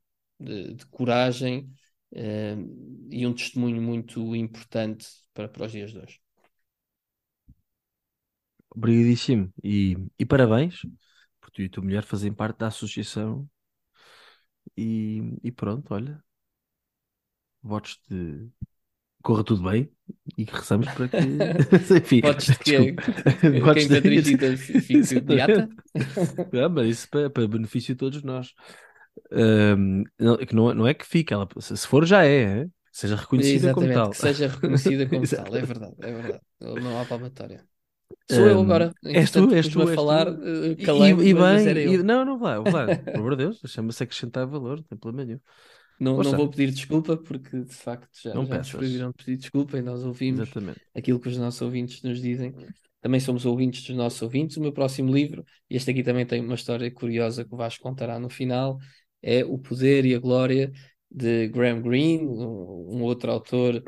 [0.44, 1.72] de, de coragem
[2.14, 6.20] uh, e um testemunho muito importante para, para os dias de hoje.
[8.76, 9.54] Obrigadíssimo.
[9.64, 10.82] E, e parabéns
[11.40, 13.48] por tu e a tua mulher fazem parte da associação.
[14.76, 16.24] E, e pronto, olha.
[17.62, 18.50] Votos de
[19.24, 19.90] corra tudo bem
[20.38, 21.18] e que rezamos para que.
[21.98, 22.92] Enfim, Votos de que,
[23.62, 24.58] Votos quem de...
[24.82, 25.70] fique beata?
[26.62, 28.54] Ah, mas isso para, para benefício de todos nós.
[29.32, 32.68] Um, não, não, não é que fique, ela, se for já é, é?
[32.92, 34.12] seja reconhecida Exatamente, como tal.
[34.12, 36.42] Que seja reconhecida como tal, é verdade, é verdade.
[36.62, 37.64] Não há palmatória.
[38.30, 38.94] Sou um, eu agora.
[39.04, 40.40] És tu, és tu, a és falar, tu.
[40.40, 42.98] Uh, calei e, e bem, e, não, não vai, vai.
[42.98, 45.40] Por amor de Deus, chama-se acrescentar valor, não tem problema nenhum.
[46.00, 49.38] Não, não vou pedir desculpa porque de facto já, não já nos proibiram de pedir
[49.38, 50.82] desculpa e nós ouvimos Exatamente.
[50.94, 52.54] aquilo que os nossos ouvintes nos dizem.
[53.00, 54.58] Também somos ouvintes dos nossos ouvintes.
[54.58, 57.84] O meu próximo livro, e este aqui também tem uma história curiosa que o Vasco
[57.84, 58.78] contará no final,
[59.24, 60.72] é O Poder e a Glória
[61.10, 63.84] de Graham Greene, um, outro autor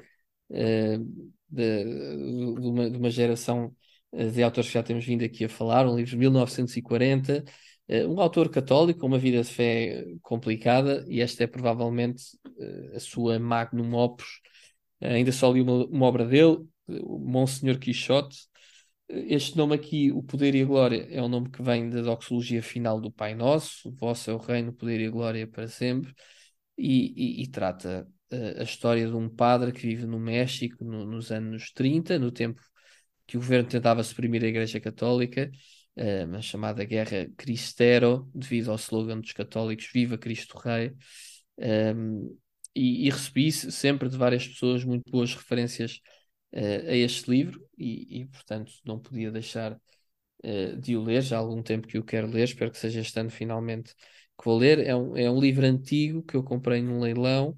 [0.49, 3.75] uh, de, de, uma, de uma geração
[4.15, 7.43] eh, de autores que já temos vindo aqui a falar, um livro de 1940,
[7.87, 12.23] eh, um autor católico uma vida de fé complicada, e esta é provavelmente
[12.59, 14.41] eh, a sua magnum opus.
[15.01, 18.47] Ainda só li uma, uma obra dele, Monsenhor Quixote.
[19.07, 22.61] Este nome aqui, O Poder e a Glória, é um nome que vem da doxologia
[22.63, 26.13] final do Pai Nosso, vosso é o reino, o poder e a glória para sempre,
[26.77, 31.31] e, e, e trata a história de um padre que vive no México no, nos
[31.31, 32.61] anos 30, no tempo
[33.27, 35.51] que o governo tentava suprimir a Igreja Católica,
[35.97, 40.93] uh, a chamada Guerra Cristero, devido ao slogan dos católicos Viva Cristo Rei.
[41.57, 42.37] Um, ehm,
[42.75, 46.01] e, e, recebi sempre de várias pessoas muito boas referências
[46.55, 51.21] uh, a este livro e, e, portanto, não podia deixar uh, de o ler.
[51.21, 53.93] Já há algum tempo que o quero ler, espero que seja este ano finalmente
[54.37, 54.79] que vou ler.
[54.79, 57.57] É um, é um livro antigo que eu comprei num leilão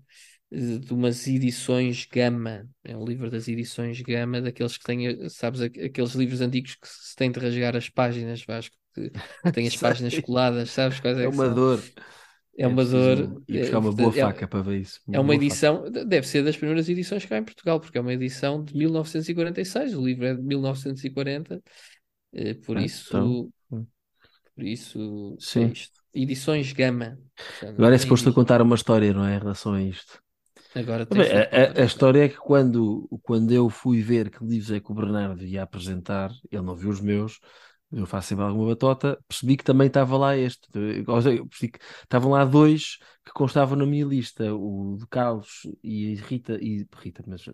[0.49, 2.67] de umas edições Gama.
[2.83, 7.15] É um livro das edições Gama, daqueles que têm, sabes, aqueles livros antigos que se
[7.15, 9.11] tem de rasgar as páginas, Vasco, que
[9.51, 11.83] têm as páginas coladas, sabes quais é, é uma dor.
[12.57, 13.43] É uma é dor.
[13.47, 14.99] E buscar uma boa é, faca para ver isso.
[15.07, 16.05] Uma é uma edição, faca.
[16.05, 20.03] deve ser das primeiras edições cá em Portugal, porque é uma edição de 1946, o
[20.03, 21.61] livro é de 1940,
[22.33, 23.07] eh, por ah, isso.
[23.09, 23.49] Então...
[23.71, 23.85] Hum.
[24.55, 25.63] Por isso, é Sim.
[25.65, 26.01] É isto.
[26.15, 27.19] Edições Gama.
[27.61, 29.35] Agora é suposto contar uma história, não é?
[29.35, 30.19] Em relação a isto.
[30.73, 34.71] Agora Bem, a, a, a, história é que quando, quando eu fui ver que livros
[34.71, 37.39] é que o Bernardo ia apresentar, ele não viu os meus,
[37.91, 40.67] eu faço sempre alguma batota, percebi que também estava lá este.
[40.71, 46.57] Percebi que estavam lá dois que constavam na minha lista, o de Carlos e Rita,
[46.61, 47.45] e Rita, mas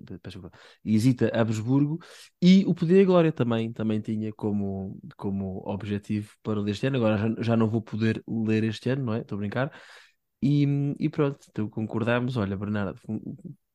[0.84, 2.00] e Zita Habsburgo,
[2.42, 6.98] e o Poder e Glória também, também tinha como, como objetivo para ler este ano.
[6.98, 9.22] Agora já, já não vou poder ler este ano, não é?
[9.22, 9.72] Estou a brincar.
[10.42, 10.66] E,
[11.00, 12.38] e pronto, então concordámos.
[12.38, 13.00] Olha, Bernardo,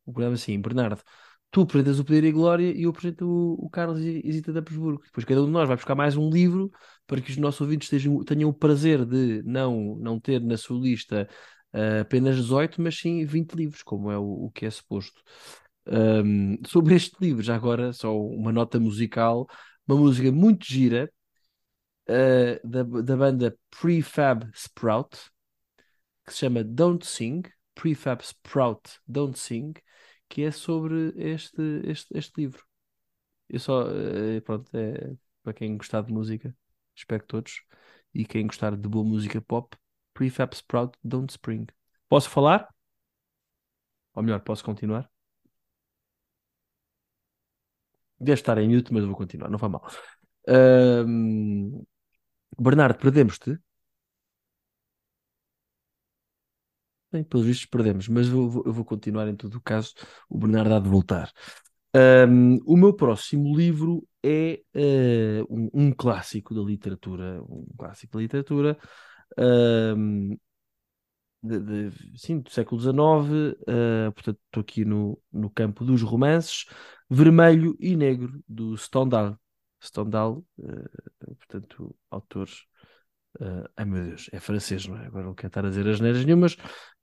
[0.04, 1.02] concordámos assim, Bernardo,
[1.50, 4.58] tu apresentas o Poder e a Glória e eu apresento o, o Carlos Zita de
[4.58, 5.02] Habsburgo.
[5.04, 6.70] Depois cada um de nós vai buscar mais um livro
[7.06, 10.78] para que os nossos ouvintes tenham, tenham o prazer de não, não ter na sua
[10.78, 11.28] lista
[11.74, 15.20] uh, apenas 18, mas sim 20 livros, como é o, o que é suposto.
[15.86, 19.46] Um, sobre este livro, já agora, só uma nota musical,
[19.86, 21.10] uma música muito gira
[22.08, 25.18] uh, da, da banda Prefab Sprout
[26.28, 27.42] que se chama Don't Sing,
[27.74, 29.72] Prefab Sprout Don't Sing,
[30.28, 32.64] que é sobre este, este, este livro.
[33.48, 36.54] Eu só, eh, pronto, é para quem gostar de música,
[36.94, 37.62] espero que todos,
[38.14, 39.76] e quem gostar de boa música pop,
[40.14, 41.66] Prefab Sprout Don't Spring.
[42.08, 42.68] Posso falar?
[44.14, 45.10] Ou melhor, posso continuar?
[48.20, 49.86] Deve estar em mute, mas vou continuar, não vai mal.
[50.48, 51.84] Um...
[52.58, 53.58] Bernardo, perdemos-te?
[57.10, 59.94] Bem, pelos vistos perdemos, mas vou, eu vou continuar em todo o caso.
[60.28, 61.32] O Bernardo há de voltar.
[61.94, 68.20] Um, o meu próximo livro é uh, um, um, clássico da literatura, um clássico da
[68.20, 68.78] literatura,
[69.38, 70.36] um,
[71.42, 76.66] de, de, sim, do século XIX, uh, portanto estou aqui no, no campo dos romances,
[77.08, 79.38] Vermelho e Negro, do Stendhal.
[79.82, 82.66] Stendhal, uh, portanto, autores
[83.40, 85.06] Uh, ai meu Deus, é francês, não é?
[85.06, 86.56] Agora não quero estar a dizer as neiras nenhumas,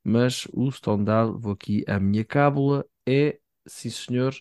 [0.05, 4.35] mas o Stendhal, vou aqui à minha cábula, é, sim senhor,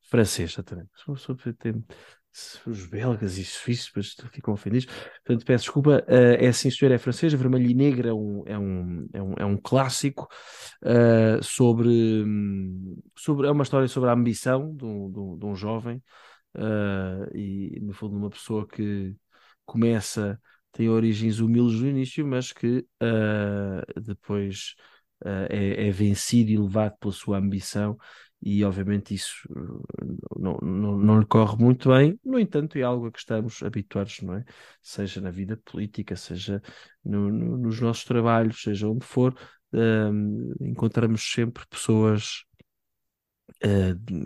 [0.00, 0.90] francês, exatamente.
[2.66, 3.90] Os belgas e suíços
[4.32, 4.86] ficam ofendidos.
[5.24, 6.04] Portanto, peço desculpa.
[6.06, 7.32] Uh, é sim senhor, é francês.
[7.32, 10.28] Vermelho e Negro é um, é um, é um, é um clássico
[10.84, 12.24] uh, sobre,
[13.16, 13.48] sobre.
[13.48, 16.00] É uma história sobre a ambição de um, de um, de um jovem
[16.54, 19.16] uh, e, no fundo, uma pessoa que
[19.64, 20.40] começa
[20.70, 24.76] tem origens humildes no início, mas que uh, depois
[25.24, 27.96] é, é, vencido e levado pela sua ambição,
[28.40, 29.48] e obviamente isso
[30.36, 32.18] não, não, não lhe corre muito bem.
[32.24, 34.44] No entanto, é algo a que estamos habituados, não é?
[34.80, 36.62] Seja na vida política, seja
[37.04, 39.34] no, no, nos nossos trabalhos, seja onde for,
[39.72, 42.44] uh, encontramos sempre pessoas,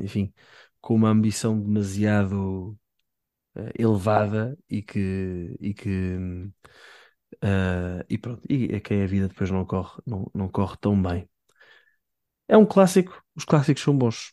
[0.03, 0.33] enfim,
[0.81, 2.77] com uma ambição demasiado
[3.57, 6.19] uh, elevada e que, e que
[7.37, 11.01] uh, e pronto, e a quem a vida depois não corre, não, não corre tão
[11.01, 11.29] bem.
[12.49, 14.33] É um clássico, os clássicos são bons.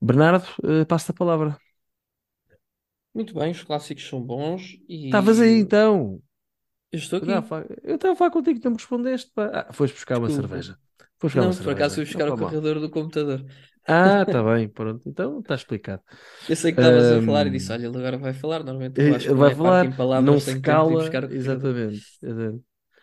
[0.00, 1.56] Bernardo, uh, passo a palavra.
[3.14, 5.06] Muito bem, os clássicos são bons e.
[5.06, 6.20] Estavas aí então.
[6.90, 7.30] Eu estou aqui.
[7.82, 9.30] Eu estava a falar contigo, não me respondeste.
[9.34, 9.66] Pá.
[9.68, 10.34] Ah, foste buscar Desculpa.
[10.34, 10.78] uma cerveja.
[11.18, 11.76] Foste buscar não, uma por cerveja.
[11.76, 13.46] acaso fui buscar não, o carregador do computador.
[13.86, 15.08] Ah, está bem, pronto.
[15.08, 16.02] Então está explicado.
[16.48, 17.18] Eu sei que estavas um...
[17.18, 18.62] a falar e disse: Olha, ele agora vai falar.
[18.62, 21.04] Normalmente eu que vai falar, em palavras, não se cala.
[21.04, 22.02] Exatamente.
[22.22, 22.62] exatamente.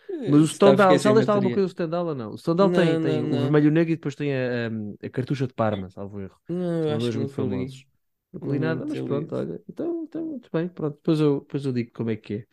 [0.10, 2.32] Eh, Mas o Stendhal, sabes de alguma coisa do Stendhal ou não?
[2.32, 3.38] O Stendhal tem, não, tem não.
[3.38, 6.36] o vermelho negro e depois tem a, a, a cartucha de Parma, salvo erro.
[6.50, 7.86] Não, São dois muito famosos.
[8.34, 9.62] Não li nada, mas pronto, olha.
[9.68, 10.96] Então, então, muito bem, pronto.
[10.96, 12.46] Depois eu, depois eu digo como é que é.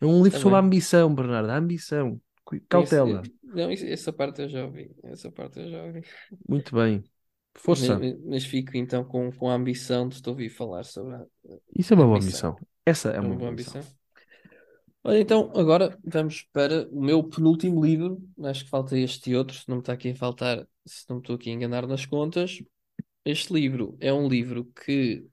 [0.00, 2.20] É um livro tá sobre a ambição, Bernardo, a ambição.
[2.68, 3.22] Cautela.
[3.22, 4.94] Isso, não, isso, essa parte eu já ouvi.
[5.04, 6.02] Essa parte eu já ouvi.
[6.48, 7.04] Muito bem.
[7.54, 7.98] Força.
[7.98, 11.26] Mas, mas, fico então com, com a ambição de te ouvir falar sobre a.
[11.74, 12.56] Isso é uma boa ambição.
[12.84, 13.80] Essa é, é uma, uma boa ambição.
[13.80, 13.96] ambição.
[15.04, 18.22] Olha, então agora vamos para o meu penúltimo livro.
[18.42, 21.16] Acho que falta este e outro, se não me está aqui a faltar, se não
[21.16, 22.62] me estou aqui a enganar nas contas.
[23.24, 25.26] Este livro é um livro que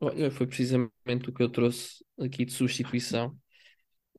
[0.00, 3.36] olha, foi precisamente o que eu trouxe aqui de substituição.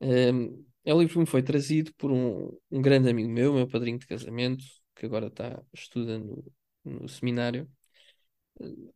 [0.00, 3.68] Um, é um livro que me foi trazido por um, um grande amigo meu, meu
[3.68, 4.64] padrinho de casamento,
[4.94, 6.44] que agora está estudando no
[7.08, 7.68] seminário.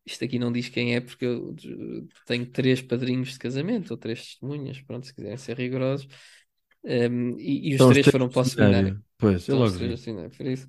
[0.07, 1.55] Isto aqui não diz quem é, porque eu
[2.27, 6.07] tenho três padrinhos de casamento, ou três testemunhas, pronto, se quiserem ser rigorosos.
[6.85, 9.03] Um, e, e, os três foram para o seminário.
[9.19, 9.97] Pois, eu logo vi.
[10.37, 10.67] por isso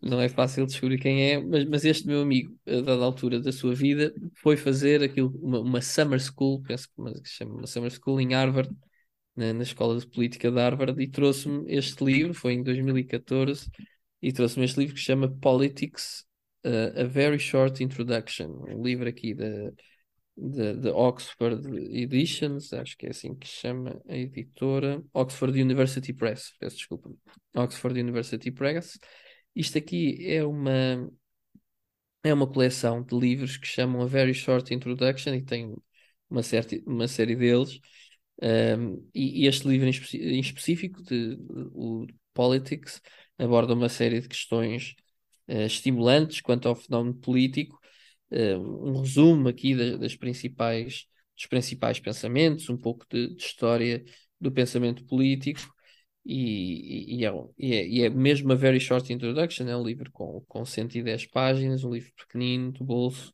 [0.00, 3.52] não é fácil descobrir quem é, mas, mas este meu amigo, a dada altura da
[3.52, 7.90] sua vida, foi fazer aquilo, uma, uma summer school, penso que se chama uma summer
[7.90, 8.70] school em Harvard,
[9.34, 13.70] na, na Escola de Política de Harvard, e trouxe-me este livro, foi em 2014,
[14.20, 16.24] e trouxe-me este livro que se chama Politics
[16.64, 19.72] uh, A Very Short Introduction, um livro aqui da,
[20.74, 26.76] da, Oxford Editions, acho que é assim que chama a editora, Oxford University Press, peço
[26.76, 27.10] desculpa,
[27.54, 28.98] Oxford University Press.
[29.54, 31.10] Isto aqui é uma
[32.24, 35.74] é uma coleção de livros que chamam A Very Short Introduction e tem
[36.30, 37.80] uma, certa, uma série deles.
[38.40, 41.42] Um, e, e, este livro em, espe em específico, de, de,
[41.74, 43.00] o Politics,
[43.38, 44.94] aborda uma série de questões
[45.66, 47.78] estimulantes quanto ao fenómeno político,
[48.30, 54.04] uh, um resumo aqui das, principais, dos principais pensamentos, um pouco de, de história
[54.40, 55.60] do pensamento político,
[56.24, 60.40] e, e, é, é, e, é, mesmo a Very Short Introduction, é um livro com,
[60.46, 63.32] com 110 páginas, um livro pequenino, do bolso,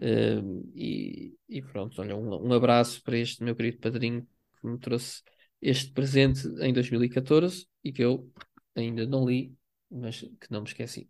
[0.00, 4.26] uh, e, e, pronto, olha, um, um abraço para este meu querido padrinho
[4.60, 5.22] que me trouxe
[5.62, 8.30] este presente em 2014 e que eu
[8.74, 9.54] ainda não li,
[9.90, 11.08] mas que não me esqueci.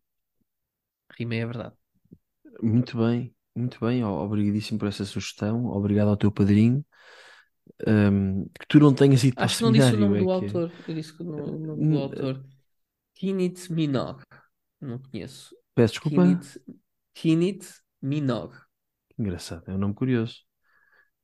[1.18, 1.74] Rimei a verdade.
[2.62, 4.04] Muito bem, muito bem.
[4.04, 5.66] Obrigadíssimo por essa sugestão.
[5.66, 6.84] Obrigado ao teu padrinho.
[7.86, 10.72] Um, que tu não tenhas ido Acho que não disse o nome é do autor.
[10.86, 12.44] Eu disse que o nome do autor.
[13.14, 14.22] Kinit Minogue.
[14.80, 15.56] Não conheço.
[15.74, 16.22] Peço desculpa.
[16.22, 16.60] Kinit,
[17.14, 17.66] Kinit
[18.00, 18.56] Minogue.
[19.18, 20.36] Engraçado, é um nome curioso.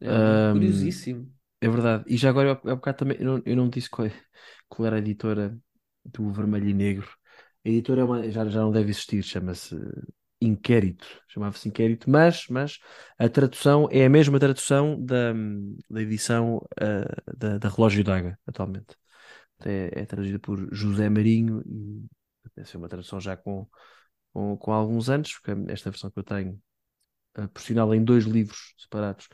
[0.00, 1.32] É um, um, curiosíssimo.
[1.60, 2.04] É verdade.
[2.08, 4.10] E já agora, há bocado também, eu não, eu não disse qual,
[4.68, 5.56] qual era a editora
[6.04, 7.08] do Vermelho e Negro.
[7.64, 9.74] A editora é uma, já, já não deve existir, chama-se
[10.40, 12.78] Inquérito, chamava-se Inquérito, mas, mas
[13.18, 15.32] a tradução é a mesma tradução da,
[15.88, 18.96] da edição uh, da, da Relógio d'Água, atualmente.
[19.64, 22.06] É, é, traduzida por José Marinho e
[22.54, 23.66] deve ser uma tradução já com,
[24.32, 26.60] com, com, alguns anos, porque esta versão que eu tenho,
[27.38, 29.28] uh, por sinal, em dois livros separados,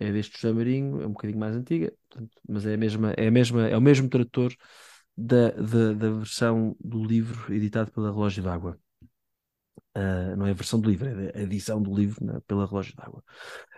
[0.00, 3.28] é deste José Marinho, é um bocadinho mais antiga, portanto, mas é a mesma, é
[3.28, 4.52] a mesma, é o mesmo tradutor
[5.16, 8.78] da, da, da versão do livro editado pela Relógio d'Água.
[9.96, 12.94] Uh, não é a versão do livro, é a edição do livro né, pela Relógio
[12.94, 13.22] d'Água.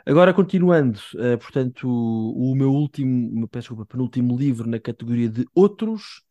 [0.04, 5.46] Agora, continuando, uh, portanto, o, o, meu último, peço desculpa, penúltimo livro na categoria de
[5.54, 6.22] outros.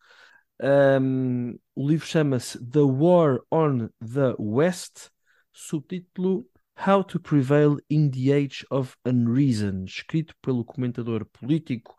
[0.61, 5.09] Um, o livro chama-se The War on the West,
[5.51, 6.45] subtítulo
[6.87, 11.95] How to Prevail in the Age of Unreason, escrito pelo comentador político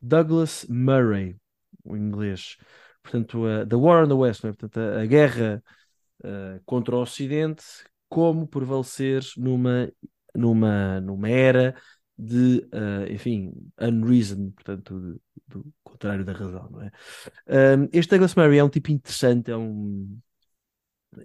[0.00, 1.36] Douglas Murray,
[1.84, 2.56] o inglês.
[3.02, 4.48] Portanto, uh, The War on the West, é?
[4.52, 5.62] portanto, a, a guerra
[6.24, 7.64] uh, contra o Ocidente,
[8.08, 9.90] como prevalecer numa,
[10.34, 11.74] numa, numa era
[12.16, 16.90] de, uh, enfim, unreason, portanto, do, contrário da razão, não é?
[17.76, 20.18] Um, este Douglas Murray é um tipo interessante, é um.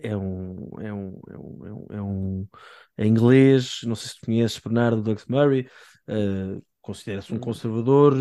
[0.02, 2.48] É um, é um, é um, é um,
[2.98, 5.70] é é inglês, não sei se conheces Bernardo Douglas Murray,
[6.10, 7.40] uh, considera-se um Hum.
[7.42, 8.14] conservador,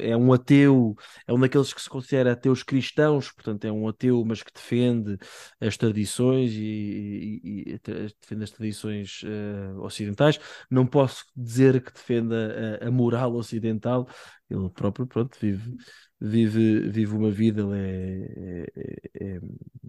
[0.00, 0.94] é um ateu,
[1.26, 5.18] é um daqueles que se considera ateus cristãos, portanto é um ateu, mas que defende
[5.60, 7.80] as tradições e, e- e
[8.20, 10.38] defende as tradições eh, ocidentais.
[10.70, 14.08] Não posso dizer que defenda a, a moral ocidental,
[14.50, 15.76] ele próprio, pronto, vive,
[16.20, 19.40] vive, vive uma vida, ele é, é, é-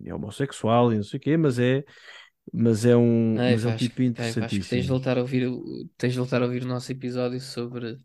[0.06, 1.84] é homossexual e não sei o quê, mas é,
[2.54, 4.92] mas é um, Ai, mas é um Vasco, tipo ai, Vasco, tens de interessantíssimo.
[4.92, 7.98] voltar a ouvir o, tens de voltar a ouvir o nosso episódio sobre,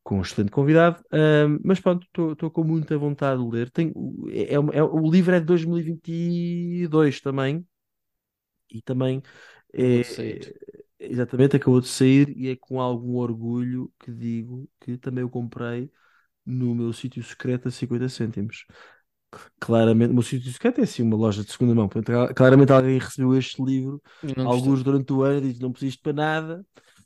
[0.04, 1.02] com um excelente convidado.
[1.14, 3.70] Um, mas pronto, estou com muita vontade de ler.
[3.72, 3.94] Tenho,
[4.32, 7.66] é, é, é- o livro é de 2022 também,
[8.72, 9.22] e também
[9.74, 10.54] é.
[11.00, 15.92] Exatamente acabou de sair, e é com algum orgulho que digo que também o comprei
[16.46, 18.66] no meu sítio secreto a 50 cêntimos.
[19.60, 21.88] Claramente, o meu sítio secreto é assim uma loja de segunda mão.
[21.90, 24.02] Portanto, claramente alguém recebeu este livro,
[24.38, 26.66] não alguns durante o ano, e diz: Não preciso para nada.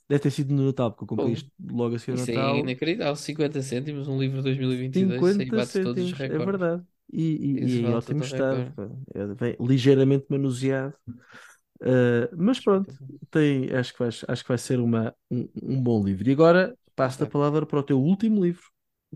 [0.09, 2.59] Deve ter sido no Natal, porque eu comprei isto logo a seguir ao é Natal.
[2.59, 3.15] inacreditável.
[3.15, 6.83] 50 cêntimos, um livro de 2022, isso aí 50 bate todos os cêntimos, é verdade.
[7.11, 8.67] E, e- e Isso em ótimo o estado.
[9.13, 10.95] É, vem ligeiramente manuseado.
[11.83, 12.93] Uh, mas pronto,
[13.29, 16.29] tem, acho, que vai, acho que vai ser uma, um, um bom livro.
[16.29, 18.63] E agora passo a palavra para o teu último livro.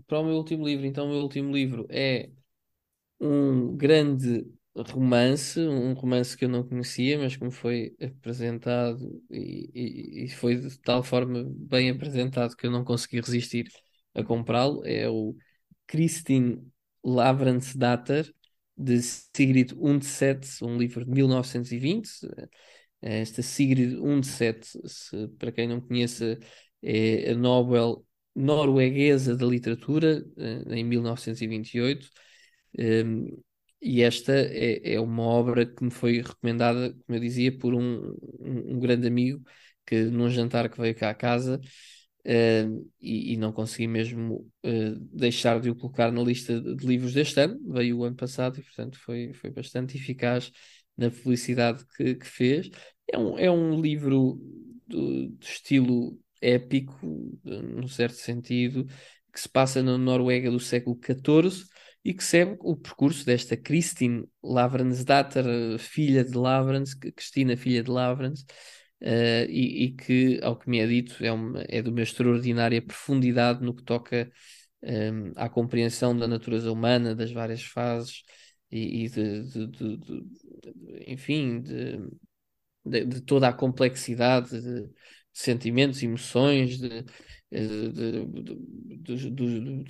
[0.06, 2.30] Para o meu último livro, então, o meu último livro é
[3.20, 4.46] um grande
[4.92, 10.28] romance, um romance que eu não conhecia, mas que me foi apresentado e, e- e
[10.30, 13.70] foi de tal forma bem apresentado que eu não consegui resistir
[14.14, 14.84] a comprá-lo.
[14.86, 15.36] É o
[15.86, 16.70] Kristin
[17.04, 18.32] Lavransdatter,
[18.78, 22.08] de Sigrid Undset, um livro de 1920.
[23.00, 26.38] Esta Sigrid Undset, se, para quem não conheça,
[26.82, 28.04] é a Nobel
[28.34, 32.08] norueguesa da literatura, eh, em 1928.
[32.78, 33.26] Um,
[33.80, 38.12] e esta é, é uma obra que me foi recomendada, como eu dizia, por um,
[38.40, 39.42] um, um grande amigo
[39.86, 41.60] que num jantar que veio cá à casa
[42.28, 47.14] uh, e, e não consegui mesmo uh, deixar de o colocar na lista de, livros
[47.14, 50.52] deste ano, veio o ano passado e portanto foi, foi bastante eficaz
[50.96, 52.70] na publicidade que, que fez.
[53.10, 54.38] É um, é um livro
[54.86, 56.94] do, do estilo épico,
[57.42, 58.86] num certo sentido,
[59.32, 61.64] que se passa na Noruega do século XIV
[62.04, 68.44] e que segue o percurso desta Kristin Lavransdatter, filha de Lavrans, Cristina, filha de Lavrans,
[69.02, 72.82] uh, e, e, que, ao que me é dito, é, uma, é de uma extraordinária
[72.82, 74.30] profundidade no que toca
[74.82, 78.22] um, à compreensão da natureza humana, das várias fases
[78.70, 80.24] e, e de, de, de, de,
[81.06, 84.90] enfim, de, toda a complexidade de
[85.32, 87.04] sentimentos, emoções, de,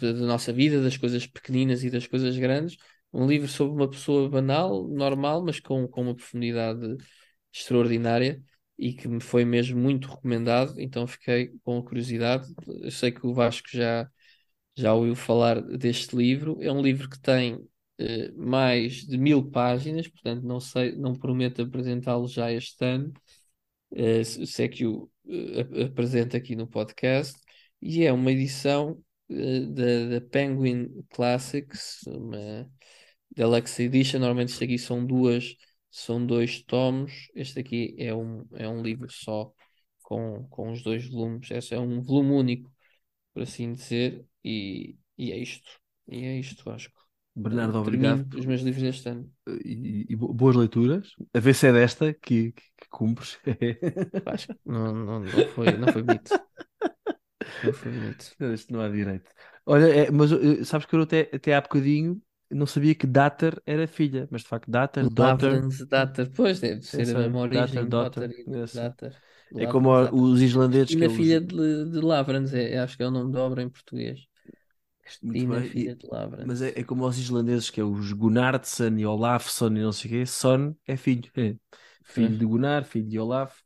[0.00, 2.76] da nossa vida, das coisas pequeninas e das coisas grandes.
[3.12, 6.96] Um livro sobre uma pessoa banal, normal, mas com, com uma profundidade
[7.52, 8.42] extraordinária
[8.78, 10.74] e que me foi mesmo muito recomendado.
[10.80, 12.46] Então fiquei com curiosidade.
[12.82, 14.08] Eu sei que o Vasco já,
[14.76, 16.58] já ouviu falar deste livro.
[16.62, 17.58] É um livro que tem
[17.98, 23.12] eh, mais de mil páginas, portanto não sei, não prometo apresentá-lo já este ano,
[23.92, 27.38] eh, se se é que o eh, ap- apresento aqui no podcast,
[27.80, 32.70] e é uma edição eh, da, da Penguin Classics, uma
[33.34, 34.18] Deluxe Edition.
[34.20, 35.56] Normalmente isto aqui são duas,
[35.90, 37.30] são dois tomos.
[37.34, 39.52] Este aqui é um, é um livro só
[40.02, 41.50] com, com os dois volumes.
[41.50, 42.72] Este é um volume único,
[43.34, 45.80] por assim dizer, e, e é isto.
[46.08, 46.98] E é isto, acho que.
[47.34, 49.32] Bernardo, eh, obrigado termino os meus livros deste ano.
[49.64, 51.14] e, e bo- boas leituras.
[51.34, 53.38] A ver se é desta que, que, que cumpres.
[54.24, 56.32] Acho que não, não, não foi, não foi bonito.
[57.62, 58.34] Não foi bonito.
[58.54, 59.30] Isto não há direito.
[59.66, 63.60] Olha, é, mas eh, sabes que eu até, até há bocadinho não sabia que Dater
[63.66, 67.40] era filha, mas de facto Dater, Daughter, Lavrans Dater, pois deve ser essa a mesma
[67.48, 68.90] Dater, origem, Daughter e essa.
[68.90, 69.22] Dater.
[69.56, 70.30] É como Lavrans Dater.
[70.32, 73.32] os islandeses que Cristina, é filha de, de Lavrans, é, acho que é o nome
[73.32, 74.20] da obra em português.
[75.02, 76.46] Cristina, filha de Lavrans.
[76.46, 80.10] Mas é, é como os islandeses, que é os Gunnarsson e Olafsson e não sei
[80.10, 80.26] o quê.
[80.26, 81.30] Son é filho.
[81.36, 81.56] É.
[82.04, 83.60] Filho de Gunnar, filho de Olaf.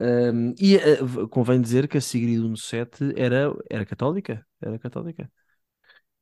[0.00, 4.46] Um, e v- convém dizer que a Sigrid Undset era, era católica.
[4.60, 5.30] Era católica.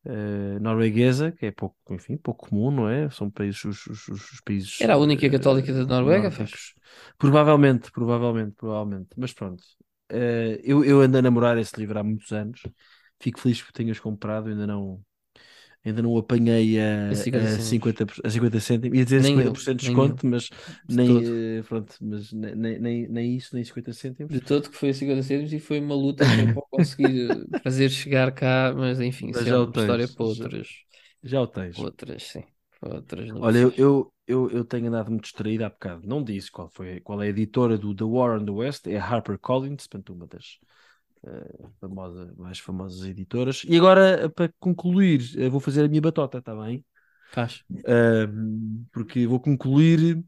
[0.08, 3.10] Eh, norueguesa, que é pouco, enfim, pouco comum, não é?
[3.10, 6.74] São países, os, os- os- países Era a única eh, católica da Noruega, nórdicos.
[7.18, 9.08] Provavelmente, provavelmente, provavelmente.
[9.16, 9.62] Mas pronto.
[10.08, 12.62] Eh, eu, eu ando a namorar esse livro há muitos anos.
[13.20, 15.02] Fico feliz que tenhas comprado, ainda não,
[15.88, 17.88] ainda não apanhei a, A 50 a cêntimos.
[17.88, 18.96] 50, por- a 50 cêntimos.
[18.98, 20.50] Ia dizer Nem eu, 50% de desconto, mas
[20.88, 21.22] nem,
[21.58, 24.34] eh, pronto, mas ne- nem, nem, nem isso, nem 50 cêntimos.
[24.34, 27.88] De todo que foi a 50 cêntimos e foi uma luta para conseguir eh, fazer
[27.90, 30.68] chegar cá, mas enfim, Mas é já o uma história tens, para já, outras,
[31.22, 31.78] já o tens.
[31.82, 32.44] outras, sim,
[32.80, 36.06] para outras Olha, eu, eu, eu, eu tenho andado muito distraído há bocado.
[36.06, 38.96] Não disse qual foi, qual é a editora do The War on the West, é
[38.98, 40.58] a HarperCollins, portanto, uma das
[41.80, 43.62] famosa, mais famosas editoras.
[43.66, 46.84] E agora, para concluir, vou fazer a minha batota, está bem?
[47.30, 47.64] Faz.
[47.86, 50.22] Ahm, porque vou concluir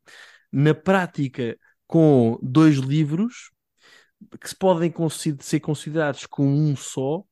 [0.52, 3.50] na prática com dois livros
[4.40, 4.92] que se podem
[5.40, 7.24] ser considerados como um só.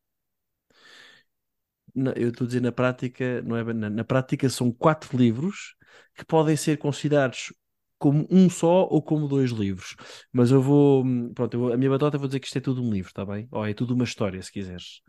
[1.95, 5.75] Na- eu estou a dizer na prática, não é na, na prática são quatro livros
[6.15, 7.53] que podem ser considerados
[7.99, 9.97] como um só ou como dois livros.
[10.33, 12.83] Mas eu vou, pronto, eu vou- a minha batota vou dizer que isto é tudo
[12.83, 13.49] um livro, está bem?
[13.53, 15.03] Ou é tudo uma história, se quiseres.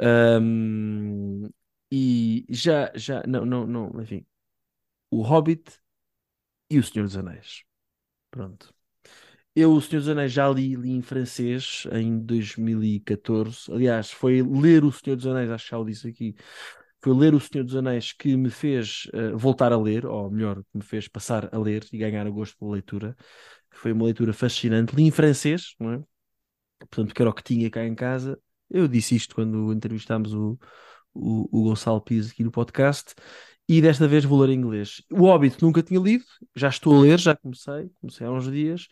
[0.00, 1.48] Ahm,
[1.90, 4.26] e já, já, não, não, não, enfim,
[5.10, 5.80] O Hobbit
[6.70, 7.64] e O Senhor dos Anéis.
[8.30, 8.74] Pronto.
[9.56, 13.70] Eu, O Senhor dos Anéis, já li, li em francês em 2014.
[13.72, 16.36] Aliás, foi ler O Senhor dos Anéis, acho que já o disse aqui.
[17.04, 20.62] Foi ler O Senhor dos Anéis que me fez eh, voltar a ler, ou melhor,
[20.62, 23.14] que me fez passar a ler e ganhar o gosto pela leitura.
[23.70, 24.96] Foi uma leitura fascinante.
[24.96, 26.02] Li em francês, não é?
[26.78, 28.40] Portanto, que era o que tinha cá em casa.
[28.70, 30.58] Eu disse isto quando entrevistámos o,
[31.12, 33.14] o, o Gonçalo Pires aqui no podcast.
[33.68, 35.02] E desta vez vou ler em inglês.
[35.12, 36.24] O Hobbit nunca tinha lido,
[36.56, 38.88] já estou a ler, já comecei, comecei há uns dias.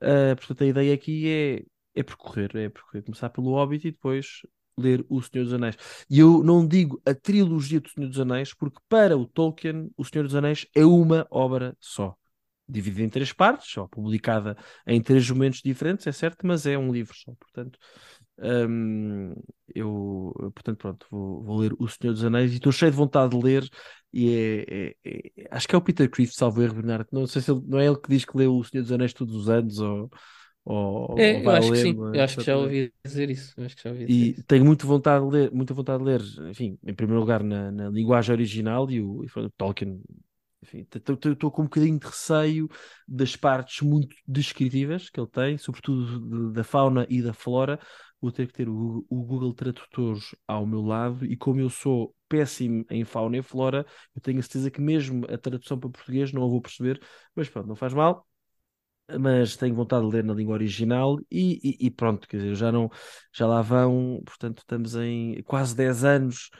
[0.00, 1.64] Uh, portanto, a ideia aqui é,
[1.96, 4.42] é percorrer, é percorrer, começar pelo Hobbit e depois
[4.78, 5.76] ler O Senhor dos Anéis.
[6.10, 10.04] E eu não digo a trilogia do Senhor dos Anéis, porque para o Tolkien, O
[10.04, 12.14] Senhor dos Anéis é uma obra só.
[12.70, 14.54] Dividida em três partes, só publicada
[14.86, 17.32] em três momentos diferentes, é certo, mas é um livro só.
[17.40, 17.78] Portanto,
[18.38, 19.34] hum,
[19.74, 23.36] eu, portanto, pronto, vou, vou ler O Senhor dos Anéis e estou cheio de vontade
[23.36, 23.68] de ler.
[24.12, 27.08] E é, é- é- acho que é o Peter Crift, salvo erro, Bernardo.
[27.12, 29.12] Não sei se ele- não é ele que diz que lê O Senhor dos Anéis
[29.12, 30.10] todos os anos ou,
[30.64, 32.18] ou, ou É, eu vai acho que ler, sim, não é?
[32.18, 34.46] eu acho que já ouvi dizer isso, eu acho que já ouvi E isso.
[34.46, 37.88] tenho muito vontade de ler, muita vontade de ler, enfim, em primeiro lugar na, na
[37.90, 40.02] linguagem original e o, e o Tolkien,
[40.62, 42.68] enfim, estou com um bocadinho de receio
[43.06, 47.78] das partes muito descritivas que ele tem, sobretudo de- da fauna e da flora.
[48.20, 52.14] Vou ter que ter o, o Google Tradutor ao meu lado e como eu sou
[52.28, 56.32] péssimo em fauna e flora, eu tenho a certeza que mesmo a tradução para português
[56.32, 57.00] não a vou perceber,
[57.34, 58.26] mas pronto, não faz mal
[59.20, 62.72] mas tenho vontade de ler na língua original e, e- e pronto, quer dizer, já
[62.72, 62.90] não,
[63.32, 66.50] já lá vão, portanto, estamos em quase 10 anos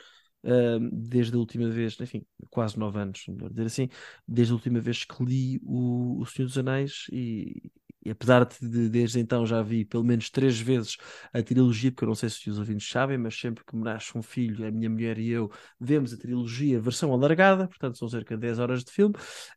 [0.45, 3.89] ahm, desde a última vez, enfim, quase 9 anos, melhor dizer assim,
[4.27, 7.71] desde a última vez que li o, o Senhor dos Anéis e,
[8.05, 10.97] e apesar de desde então já vi pelo menos três vezes
[11.33, 14.17] a trilogia, porque eu não sei se os ouvintes sabem, mas sempre que me nasce
[14.17, 15.51] um filho, a minha mulher e eu
[15.81, 19.15] vemos a trilogia versão alargada, portanto são cerca de 10 horas de filme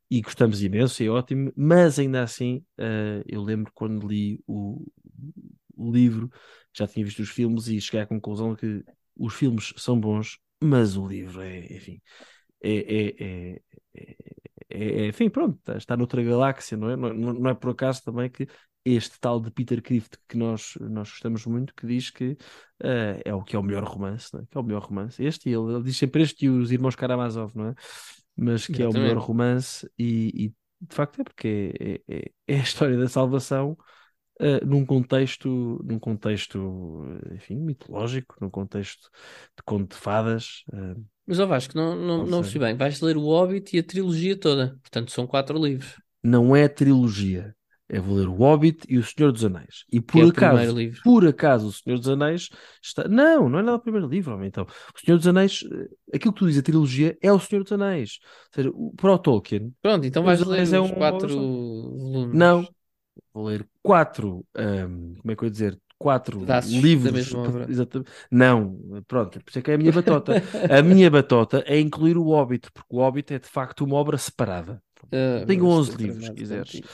[0.10, 4.86] e gostamos imenso, é ótimo, mas ainda assim, eh, eu lembro quando li o,
[5.76, 6.30] o livro,
[6.74, 8.84] já tinha visto os filmes e cheguei à conclusão que
[9.18, 12.02] os filmes são bons, mas o livro é, enfim,
[12.64, 13.62] é, é, é,
[13.96, 14.18] é-
[14.74, 16.96] é- é- enfim, pronto, está, está noutra galáxia, não é?
[16.96, 18.48] Não, não- é por acaso também que
[18.84, 22.36] este tal de Peter Crift que nós, nós gostamos muito, que diz que
[22.84, 24.46] eh, é o que é o melhor romance, não é?
[24.50, 25.24] Que é o melhor romance.
[25.24, 27.76] Este, ele, ele diz sempre este e os irmãos Karamazov, não é?
[28.36, 30.50] mas que é o melhor romance, e, e,
[30.88, 31.74] de facto é porque
[32.08, 33.78] é, é- é a história da salvação
[34.40, 35.50] eh, num contexto,
[35.84, 39.10] num contexto, enfim, mitológico, num contexto
[39.58, 40.64] de conto de fadas.
[40.74, 40.96] eh,
[41.26, 42.76] Mas ó Vasco, não, não, não seja, percebi bem.
[42.76, 44.78] Vais ler o Hobbit e a trilogia toda.
[44.82, 45.96] Portanto, são quatro livros.
[46.24, 47.56] não é trilogia.
[47.94, 49.84] É vou ler o Hobbit e o Senhor dos Anéis.
[49.92, 52.48] E Que por é acaso, por acaso, o Senhor dos Anéis
[52.82, 53.06] está.
[53.06, 54.64] Não, não é nada o primeiro livro, homem, então.
[54.64, 57.74] O Senhor dos Anéis, eh, aquilo que tu dizes, a trilogia, é o Senhor dos
[57.74, 58.20] Anéis.
[58.24, 61.28] Ou seja, o- para o Tolkien, Pronto, então vais ler é os um- quatro
[62.34, 62.70] Não, volumes.
[63.34, 65.80] vou ler quatro, ahm, como é que eu ia dizer?
[66.02, 67.26] Quatro Pedaços da livros.
[67.68, 68.12] Exatamente.
[68.32, 70.42] Não, pronto, por isso é que é a minha batota.
[70.70, 74.18] A minha batota é incluir o Hobbit, porque o Hobbit é de facto uma obra
[74.18, 74.82] separada.
[75.12, 76.82] Ah, Tenho mas 11 estou livros, se quiseres.
[76.82, 76.90] contigo.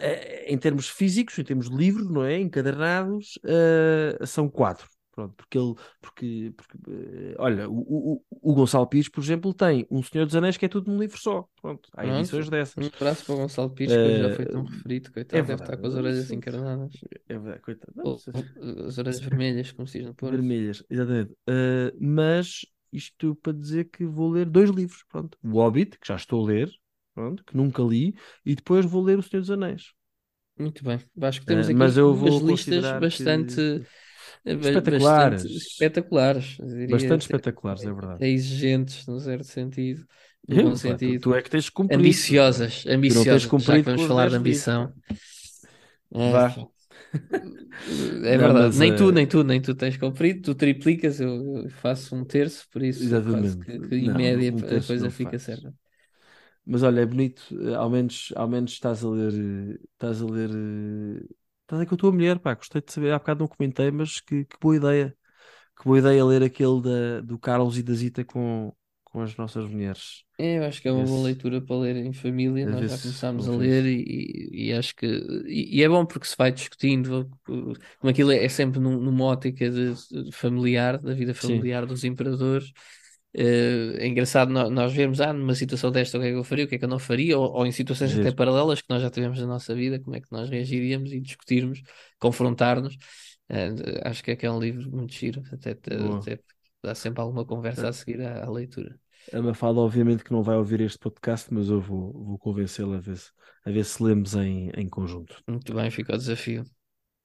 [0.00, 2.38] Eh, Em termos físicos, em termos de livros, não é?
[2.38, 4.88] Encadernados, eh, são quatro.
[5.12, 9.86] Pronto, porque ele, porque, porque, eh, olha, o, o, o Gonçalo Pires, por exemplo, tem
[9.90, 11.46] um Senhor dos Anéis que é tudo num livro só.
[11.60, 12.08] Pronto, há Pronto.
[12.08, 12.90] edições Um dessas.
[12.94, 15.76] abraço para o Gonçalo Pires, que já Eh, foi tão referido, é coitado, deve estar
[15.76, 15.78] verdade.
[15.78, 17.04] com as orelhas encarnadas.
[17.28, 17.92] É verdade, coitado.
[17.96, 18.24] Não, Ou,
[18.86, 20.46] as orelhas vermelhas, como se diz no Porto.
[20.46, 21.34] vermelhas, exatamente.
[21.48, 25.04] Eh, mas isto para dizer que vou ler dois livros.
[25.08, 26.70] Pronto, o Hobbit, que já estou a ler,
[27.14, 28.14] pronto, que nunca li,
[28.44, 29.92] e depois vou ler o Senhor dos Anéis.
[30.58, 30.98] Muito bem.
[31.22, 33.86] Acho que temos Eh, aqui mas eu umas vou listas considerar que- bastante, eh, ba-
[34.60, 34.88] Espetaculares.
[34.96, 36.56] bastante espetaculares.
[36.58, 38.22] diria Bastante até- espetaculares, é verdade.
[38.22, 40.06] até exigentes, num certo sentido,
[40.48, 41.22] no Eu, bom pá, tu, sentido.
[41.22, 42.24] tu é que tens cumprido.
[42.28, 44.94] Ambiciosas, ambiciosas, já que vamos falar de 10 livros, ambição.
[46.14, 46.62] É, Vá.
[48.24, 51.58] É Não, verdade, nem tu, eh, nem tu, nem tu tens cumprido, tu triplicas, eu,
[51.64, 53.66] eu faço um terço, por isso Exatamente.
[53.66, 55.38] que, que em Não, média um a coisa fica faz.
[55.38, 55.74] certa.
[56.64, 60.26] Mas olha, é bonito, eh, ao menos, ao menos estás a ler, eh, estás a
[60.26, 60.50] ler,
[61.74, 63.90] estás a ler com a tua mulher, pá, gostei de saber, há bocado não comentei,
[63.90, 65.16] mas que, que boa ideia,
[65.78, 68.74] que boa ideia ler aquele da, do Carlos e da Zita com,
[69.04, 70.24] com as nossas mulheres.
[70.38, 72.66] É, eu acho que é uma boa Esse- leitura para ler em família.
[72.66, 75.06] a Nós ver já começámos a ler e, e- acho que
[75.46, 79.24] e, e é bom porque se vai discutindo como aquilo é, é sempre num- numa
[79.24, 79.94] ótica de,
[80.32, 81.34] familiar, da vida Sim.
[81.34, 82.72] familiar dos imperadores.
[83.34, 86.44] Eh, é engraçado nó- nós vermos, ah, numa situação desta, o que é que eu
[86.44, 88.36] faria, o que é que eu não faria, ou, ou em situações até Giro.
[88.36, 91.82] paralelas que nós já tivemos na nossa vida, como é que nós reagiríamos e discutirmos,
[92.18, 92.96] confrontar-nos.
[93.48, 93.70] Eh,
[94.04, 96.40] acho que é que é um livro muito giro, até, até, até
[96.82, 98.98] dá sempre alguma conversa a seguir à, à leitura.
[99.32, 103.00] A Mafalda, obviamente, que não vai ouvir este podcast, mas eu vou, vou convencê-la a
[103.00, 103.30] ver se,
[103.64, 105.42] a ver se lemos em, em conjunto.
[105.48, 106.64] Muito bem, fica o desafio.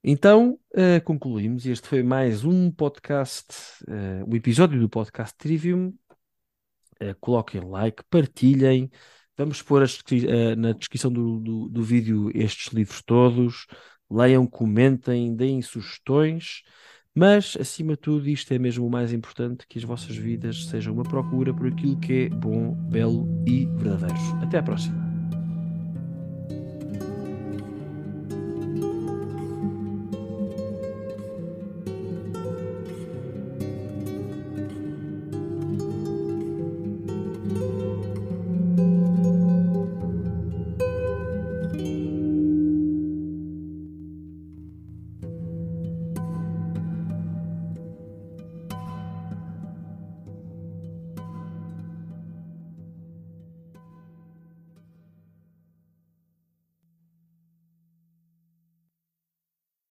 [0.10, 1.66] Então, eh, concluímos.
[1.66, 3.54] Este foi mais um podcast,
[3.90, 5.94] eh, um episódio do podcast Trivium.
[6.98, 8.90] Eh, coloquem like, partilhem.
[9.38, 10.02] Vamos pôr as
[10.58, 13.68] na descrição do, do, do vídeo estes livros todos.
[14.10, 16.64] Leiam, comentem, deem sugestões.
[17.14, 20.94] Mas, acima de tudo, isto é mesmo o mais importante: que as vossas vidas sejam
[20.94, 24.16] uma procura por aquilo que é bom, belo e verdadeiro.
[24.42, 25.07] Até à próxima.